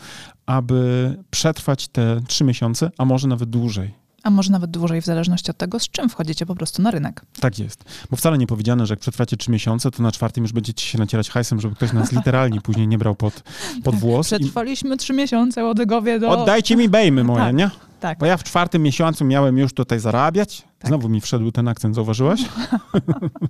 aby 0.45 1.17
przetrwać 1.31 1.87
te 1.87 2.21
trzy 2.27 2.43
miesiące, 2.43 2.91
a 2.97 3.05
może 3.05 3.27
nawet 3.27 3.49
dłużej 3.49 4.02
a 4.23 4.29
może 4.29 4.51
nawet 4.51 4.71
dłużej, 4.71 5.01
w 5.01 5.05
zależności 5.05 5.51
od 5.51 5.57
tego, 5.57 5.79
z 5.79 5.89
czym 5.89 6.09
wchodzicie 6.09 6.45
po 6.45 6.55
prostu 6.55 6.81
na 6.81 6.91
rynek. 6.91 7.21
Tak 7.39 7.59
jest. 7.59 7.83
Bo 8.11 8.17
wcale 8.17 8.37
nie 8.37 8.47
powiedziane, 8.47 8.85
że 8.85 8.93
jak 8.93 8.99
przetrwacie 8.99 9.37
trzy 9.37 9.51
miesiące, 9.51 9.91
to 9.91 10.03
na 10.03 10.11
czwartym 10.11 10.43
już 10.43 10.53
będziecie 10.53 10.85
się 10.85 10.97
nacierać 10.97 11.29
hajsem, 11.29 11.61
żeby 11.61 11.75
ktoś 11.75 11.93
nas 11.93 12.11
literalnie 12.11 12.61
później 12.67 12.87
nie 12.87 12.97
brał 12.97 13.15
pod, 13.15 13.43
pod 13.83 13.95
włos. 13.95 14.27
Przetrwaliśmy 14.27 14.95
i... 14.95 14.97
trzy 14.97 15.13
miesiące, 15.13 15.63
łodygowie 15.63 16.19
do... 16.19 16.29
Oddajcie 16.29 16.75
mi 16.75 16.89
bejmy 16.89 17.23
moje, 17.23 17.43
tak. 17.43 17.55
nie? 17.55 17.69
Tak. 17.99 18.19
Bo 18.19 18.25
ja 18.25 18.37
w 18.37 18.43
czwartym 18.43 18.83
miesiącu 18.83 19.25
miałem 19.25 19.57
już 19.57 19.73
tutaj 19.73 19.99
zarabiać. 19.99 20.63
Tak. 20.83 20.89
Znowu 20.89 21.09
mi 21.09 21.21
wszedł 21.21 21.51
ten 21.51 21.67
akcent, 21.67 21.95
zauważyłaś? 21.95 22.41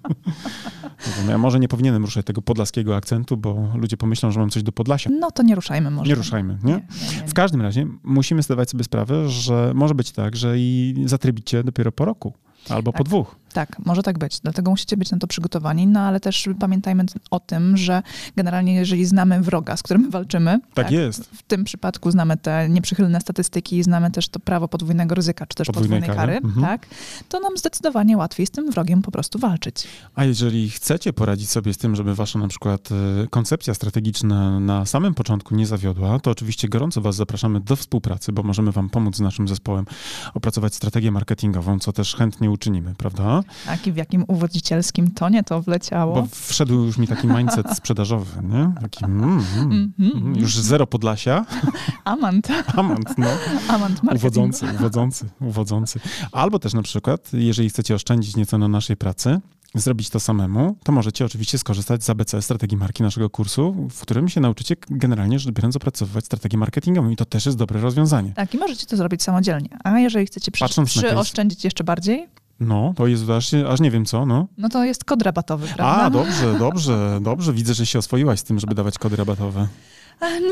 ja 1.30 1.38
może 1.38 1.60
nie 1.60 1.68
powinienem 1.68 2.06
ruszać 2.06 2.26
tego 2.26 2.42
podlaskiego 2.42 2.96
akcentu, 2.96 3.38
bo 3.38 3.70
ludzie 3.76 3.98
pomyślą, 3.98 4.32
że 4.32 4.40
mam 4.40 4.50
coś 4.50 4.64
do 4.64 4.72
Podlasia. 4.72 5.10
No 5.20 5.32
to 5.32 5.44
nie 5.44 5.56
ruszajmy 5.56 5.92
może. 5.92 6.10
Nie 6.10 6.16
ruszajmy, 6.16 6.58
nie? 6.64 6.74
nie, 6.74 6.80
nie, 7.12 7.22
nie 7.22 7.28
w 7.28 7.34
każdym 7.34 7.62
razie 7.62 7.88
musimy 8.04 8.42
zdawać 8.42 8.70
sobie 8.70 8.84
sprawę, 8.84 9.30
że 9.30 9.72
może 9.76 9.96
być 9.96 10.12
tak, 10.12 10.36
że 10.36 10.60
i 10.60 10.96
zatrybicie 11.06 11.64
dopiero 11.64 11.92
po 11.92 12.06
roku. 12.06 12.34
Albo 12.70 12.92
tak. 12.92 12.98
po 12.98 13.04
dwóch. 13.04 13.36
Tak, 13.54 13.86
może 13.86 14.04
tak 14.04 14.18
być. 14.18 14.40
Dlatego 14.40 14.72
musicie 14.72 14.98
być 14.98 15.12
na 15.12 15.18
to 15.18 15.28
przygotowani, 15.28 15.88
no 15.88 16.00
ale 16.00 16.20
też 16.20 16.50
pamiętajmy 16.60 17.06
o 17.32 17.40
tym, 17.40 17.78
że 17.78 18.04
generalnie 18.36 18.76
jeżeli 18.76 19.06
znamy 19.06 19.42
wroga, 19.42 19.78
z 19.78 19.84
którym 19.84 20.10
walczymy, 20.10 20.60
tak, 20.60 20.86
tak 20.86 20.92
jest. 20.92 21.26
w 21.26 21.44
tym 21.44 21.64
przypadku 21.64 22.12
znamy 22.12 22.38
te 22.38 22.70
nieprzychylne 22.70 23.22
statystyki, 23.22 23.84
znamy 23.84 24.12
też 24.12 24.30
to 24.30 24.40
prawo 24.40 24.68
podwójnego 24.68 25.16
ryzyka, 25.16 25.46
czy 25.46 25.56
też 25.56 25.68
podwójnej, 25.68 26.00
podwójnej 26.00 26.18
kary, 26.18 26.34
kary 26.34 26.48
mhm. 26.48 26.66
tak, 26.66 26.88
to 27.30 27.40
nam 27.40 27.58
zdecydowanie 27.58 28.18
łatwiej 28.18 28.48
z 28.48 28.52
tym 28.52 28.72
wrogiem 28.72 29.02
po 29.02 29.12
prostu 29.12 29.40
walczyć. 29.40 29.88
A 30.16 30.26
jeżeli 30.26 30.70
chcecie 30.70 31.14
poradzić 31.14 31.50
sobie 31.50 31.74
z 31.74 31.78
tym, 31.78 31.96
żeby 31.96 32.16
wasza 32.16 32.40
na 32.40 32.48
przykład 32.48 32.90
e, 32.92 33.28
koncepcja 33.28 33.74
strategiczna 33.74 34.60
na 34.60 34.86
samym 34.86 35.14
początku 35.14 35.56
nie 35.56 35.68
zawiodła, 35.68 36.20
to 36.20 36.32
oczywiście 36.32 36.70
gorąco 36.70 37.02
was 37.02 37.16
zapraszamy 37.16 37.60
do 37.60 37.76
współpracy, 37.76 38.32
bo 38.32 38.44
możemy 38.44 38.72
wam 38.72 38.90
pomóc 38.90 39.16
z 39.16 39.20
naszym 39.20 39.48
zespołem 39.48 39.86
opracować 40.34 40.76
strategię 40.76 41.12
marketingową, 41.12 41.80
co 41.80 41.94
też 41.94 42.16
chętnie 42.16 42.52
uczynimy, 42.54 42.96
prawda? 42.98 43.44
Tak, 43.66 43.88
i 43.88 43.92
w 43.92 43.96
jakim 43.96 44.26
uwodzicielskim 44.28 45.12
tonie 45.12 45.44
to 45.44 45.62
wleciało. 45.62 46.16
Bo 46.16 46.28
wszedł 46.32 46.74
już 46.74 46.98
mi 46.98 47.08
taki 47.08 47.28
mindset 47.28 47.68
sprzedażowy, 47.78 48.44
nie? 48.44 48.72
Taki 48.82 49.06
mm, 49.06 49.44
mm, 49.56 49.94
mm, 50.00 50.36
już 50.36 50.58
zero 50.58 50.88
Podlasia. 50.88 51.46
Amant. 52.04 52.48
Amant, 52.78 53.18
no. 53.18 53.28
Amant 53.68 54.04
marketing. 54.04 54.16
Uwodzący, 54.16 54.66
uwodzący, 54.76 55.30
uwodzący. 55.42 56.00
Albo 56.32 56.60
też 56.60 56.74
na 56.74 56.82
przykład, 56.82 57.30
jeżeli 57.34 57.70
chcecie 57.70 57.96
oszczędzić 57.96 58.36
nieco 58.36 58.58
na 58.58 58.68
naszej 58.68 58.98
pracy, 58.98 59.40
zrobić 59.76 60.10
to 60.10 60.20
samemu, 60.20 60.76
to 60.84 60.92
możecie 60.92 61.26
oczywiście 61.26 61.58
skorzystać 61.58 62.04
z 62.04 62.10
ABC 62.10 62.42
strategii 62.42 62.78
marki 62.78 63.04
naszego 63.04 63.30
kursu, 63.30 63.88
w 63.92 64.02
którym 64.02 64.30
się 64.30 64.42
nauczycie 64.42 64.76
generalnie 64.90 65.40
rzecz 65.40 65.54
biorąc 65.54 65.76
opracowywać 65.76 66.26
strategię 66.26 66.58
marketingową 66.58 67.10
i 67.10 67.16
to 67.16 67.26
też 67.26 67.46
jest 67.46 67.58
dobre 67.58 67.82
rozwiązanie. 67.82 68.34
Tak, 68.34 68.54
i 68.54 68.58
możecie 68.58 68.86
to 68.86 68.98
zrobić 68.98 69.24
samodzielnie. 69.24 69.70
A 69.84 70.00
jeżeli 70.00 70.26
chcecie 70.26 70.52
przy, 70.52 70.66
przyoszczędzić 70.86 71.64
jeszcze 71.64 71.84
bardziej, 71.84 72.28
No, 72.60 72.94
to 72.96 73.08
jest 73.08 73.30
aż, 73.30 73.54
aż 73.54 73.80
nie 73.80 73.92
wiem 73.92 74.06
co, 74.06 74.26
no. 74.26 74.48
No 74.58 74.70
to 74.70 74.84
jest 74.84 75.06
kod 75.06 75.22
rabatowy, 75.22 75.68
prawda? 75.68 76.04
A, 76.04 76.10
dobrze, 76.10 76.54
dobrze, 76.60 77.20
dobrze. 77.22 77.54
Widzę, 77.54 77.74
że 77.74 77.86
się 77.86 78.00
oswoiłaś 78.00 78.40
z 78.40 78.44
tym, 78.44 78.60
żeby 78.60 78.76
dawać 78.76 78.98
kody 78.98 79.16
rabatowe. 79.16 79.68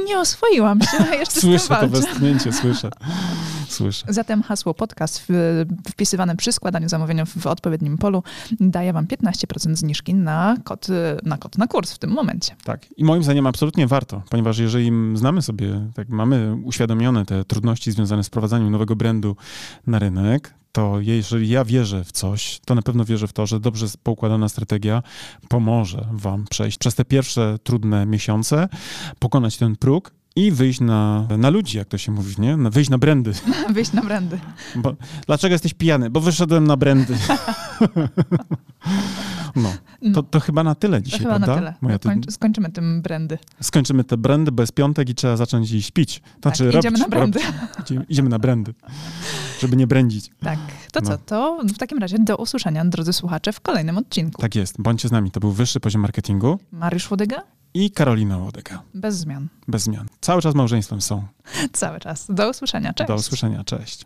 Nie 0.06 0.20
oswoiłam 0.20 0.82
się, 0.82 1.18
jeszcze 1.20 1.42
Słyszę 1.42 1.76
to 1.76 1.88
westchnięcie, 1.88 2.52
słyszę. 2.54 2.90
Słyszę. 3.70 4.06
Zatem 4.10 4.44
hasło 4.44 4.74
podcast 4.74 5.28
wpisywane 5.90 6.36
przy 6.36 6.52
składaniu 6.52 6.90
zamówienia 6.90 7.26
w 7.26 7.48
odpowiednim 7.48 7.98
polu 7.98 8.24
daje 8.60 8.94
wam 8.94 9.06
15% 9.06 9.76
zniżki 9.76 10.14
na 10.14 10.58
kod, 10.64 10.88
na 11.24 11.38
kod 11.38 11.58
na 11.58 11.68
kurs 11.68 11.94
w 11.94 11.98
tym 11.98 12.10
momencie. 12.10 12.56
Tak. 12.64 12.86
I 12.98 13.04
moim 13.04 13.24
zdaniem 13.24 13.48
absolutnie 13.48 13.88
warto, 13.88 14.22
ponieważ 14.30 14.58
jeżeli 14.58 14.92
znamy 15.14 15.42
sobie, 15.42 15.92
tak 15.94 16.10
mamy 16.10 16.56
uświadomione 16.64 17.26
te 17.26 17.46
trudności 17.46 17.92
związane 17.92 18.24
z 18.24 18.28
wprowadzaniem 18.28 18.72
nowego 18.72 18.96
brandu 18.96 19.36
na 19.88 20.00
rynek, 20.00 20.54
to 20.72 21.00
jeżeli 21.00 21.50
ja 21.50 21.66
wierzę 21.66 22.04
w 22.04 22.12
coś, 22.12 22.60
to 22.66 22.76
na 22.76 22.82
pewno 22.82 23.06
wierzę 23.06 23.28
w 23.28 23.34
to, 23.34 23.46
że 23.46 23.60
dobrze 23.60 23.86
poukładana 24.04 24.50
strategia 24.50 25.04
pomoże 25.50 26.08
wam 26.12 26.46
przejść 26.50 26.78
przez 26.78 26.96
te 26.96 27.06
pierwsze 27.06 27.58
trudne 27.64 28.06
miesiące, 28.06 28.70
pokonać 29.20 29.58
ten 29.58 29.76
próg 29.76 30.12
i 30.36 30.52
wyjść 30.52 30.80
na, 30.80 31.28
na 31.38 31.50
ludzi, 31.50 31.78
jak 31.78 31.88
to 31.88 31.98
się 31.98 32.12
mówi, 32.12 32.36
nie? 32.38 32.58
Na, 32.58 32.70
wyjść 32.70 32.90
na 32.90 32.98
brandy. 32.98 33.34
Wyjść 33.74 33.94
na 33.94 34.02
brandy. 34.02 34.40
Bo, 34.76 34.96
dlaczego 35.26 35.54
jesteś 35.54 35.74
pijany? 35.74 36.10
Bo 36.10 36.20
wyszedłem 36.20 36.68
na 36.68 36.78
brandy. 36.78 37.18
no, 39.56 39.74
to, 40.14 40.24
to 40.24 40.40
chyba 40.40 40.64
na 40.64 40.76
tyle 40.76 40.98
To 40.98 41.06
dzisiaj, 41.06 41.20
chyba 41.20 41.30
prawda? 41.30 41.48
na 41.48 41.56
tyle. 41.58 41.74
Moja 41.82 42.00
ty- 42.00 42.10
Kończ, 42.10 42.32
skończymy 42.32 42.70
tym 42.72 43.02
brandy. 43.02 43.38
skończymy 43.62 44.04
te 44.04 44.18
brandy 44.18 44.52
bez 44.52 44.72
piątek 44.72 45.10
i 45.10 45.16
trzeba 45.16 45.38
zacząć 45.38 45.72
iść 45.72 45.92
pić. 45.92 46.20
To 46.20 46.26
Tak, 46.42 46.56
znaczy 46.58 46.78
idziemy 46.80 46.84
robić, 46.84 47.00
na 47.00 47.08
brandy. 47.08 47.40
Idziemy, 47.82 48.06
idziemy 48.10 48.30
na 48.30 48.40
brandy, 48.40 48.74
żeby 49.60 49.76
nie 49.76 49.88
brędzić. 49.88 50.30
Tak. 50.44 50.60
To 50.92 51.02
co? 51.02 51.10
No. 51.12 51.18
To 51.18 51.62
w 51.74 51.78
takim 51.78 51.98
razie 51.98 52.20
do 52.20 52.38
usłyszenia, 52.38 52.86
drodzy 52.86 53.14
słuchacze, 53.14 53.54
w 53.54 53.60
kolejnym 53.60 53.98
odcinku. 53.98 54.42
Tak 54.42 54.56
jest, 54.56 54.82
bądźcie 54.82 55.08
z 55.08 55.12
nami. 55.12 55.32
To 55.32 55.40
był 55.40 55.52
wyższy 55.52 55.80
poziom 55.80 56.02
marketingu 56.02 56.60
Mariusz 56.72 57.12
Łodyga? 57.12 57.44
i 57.74 57.92
Karolina 57.92 58.38
Łodega. 58.38 58.82
Bez 58.94 59.18
zmian. 59.18 59.48
Bez 59.68 59.84
zmian. 59.84 60.08
Cały 60.22 60.42
czas 60.42 60.56
małżeństwem 60.56 61.02
są. 61.02 61.24
Cały 61.74 62.00
czas. 62.00 62.26
Do 62.30 62.50
usłyszenia. 62.50 62.94
Cześć. 62.94 63.08
Do 63.08 63.16
usłyszenia. 63.16 63.64
Cześć. 63.64 64.06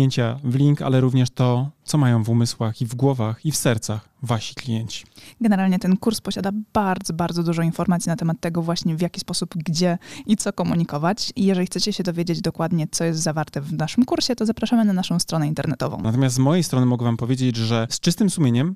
kliknięcia 0.01 0.39
w 0.43 0.55
link, 0.55 0.81
ale 0.81 1.01
również 1.01 1.29
to, 1.29 1.69
co 1.83 1.97
mają 1.97 2.23
w 2.23 2.29
umysłach 2.29 2.81
i 2.81 2.85
w 2.85 2.95
głowach 2.95 3.45
i 3.45 3.51
w 3.51 3.55
sercach 3.55 4.09
wasi 4.23 4.55
klienci. 4.55 5.05
Generalnie 5.41 5.79
ten 5.79 5.97
kurs 5.97 6.21
posiada 6.21 6.51
bardzo, 6.73 7.13
bardzo 7.13 7.43
dużo 7.43 7.61
informacji 7.61 8.09
na 8.09 8.15
temat 8.15 8.39
tego 8.39 8.61
właśnie 8.61 8.95
w 8.95 9.01
jaki 9.01 9.19
sposób, 9.19 9.55
gdzie 9.55 9.97
i 10.25 10.37
co 10.37 10.53
komunikować. 10.53 11.33
I 11.35 11.45
jeżeli 11.45 11.67
chcecie 11.67 11.93
się 11.93 12.03
dowiedzieć 12.03 12.41
dokładnie, 12.41 12.87
co 12.91 13.03
jest 13.03 13.19
zawarte 13.19 13.61
w 13.61 13.73
naszym 13.73 14.05
kursie, 14.05 14.35
to 14.35 14.45
zapraszamy 14.45 14.85
na 14.85 14.93
naszą 14.93 15.19
stronę 15.19 15.47
internetową. 15.47 15.97
Natomiast 16.03 16.35
z 16.35 16.39
mojej 16.39 16.63
strony 16.63 16.85
mogę 16.85 17.05
wam 17.05 17.17
powiedzieć, 17.17 17.55
że 17.55 17.87
z 17.89 17.99
czystym 17.99 18.29
sumieniem 18.29 18.75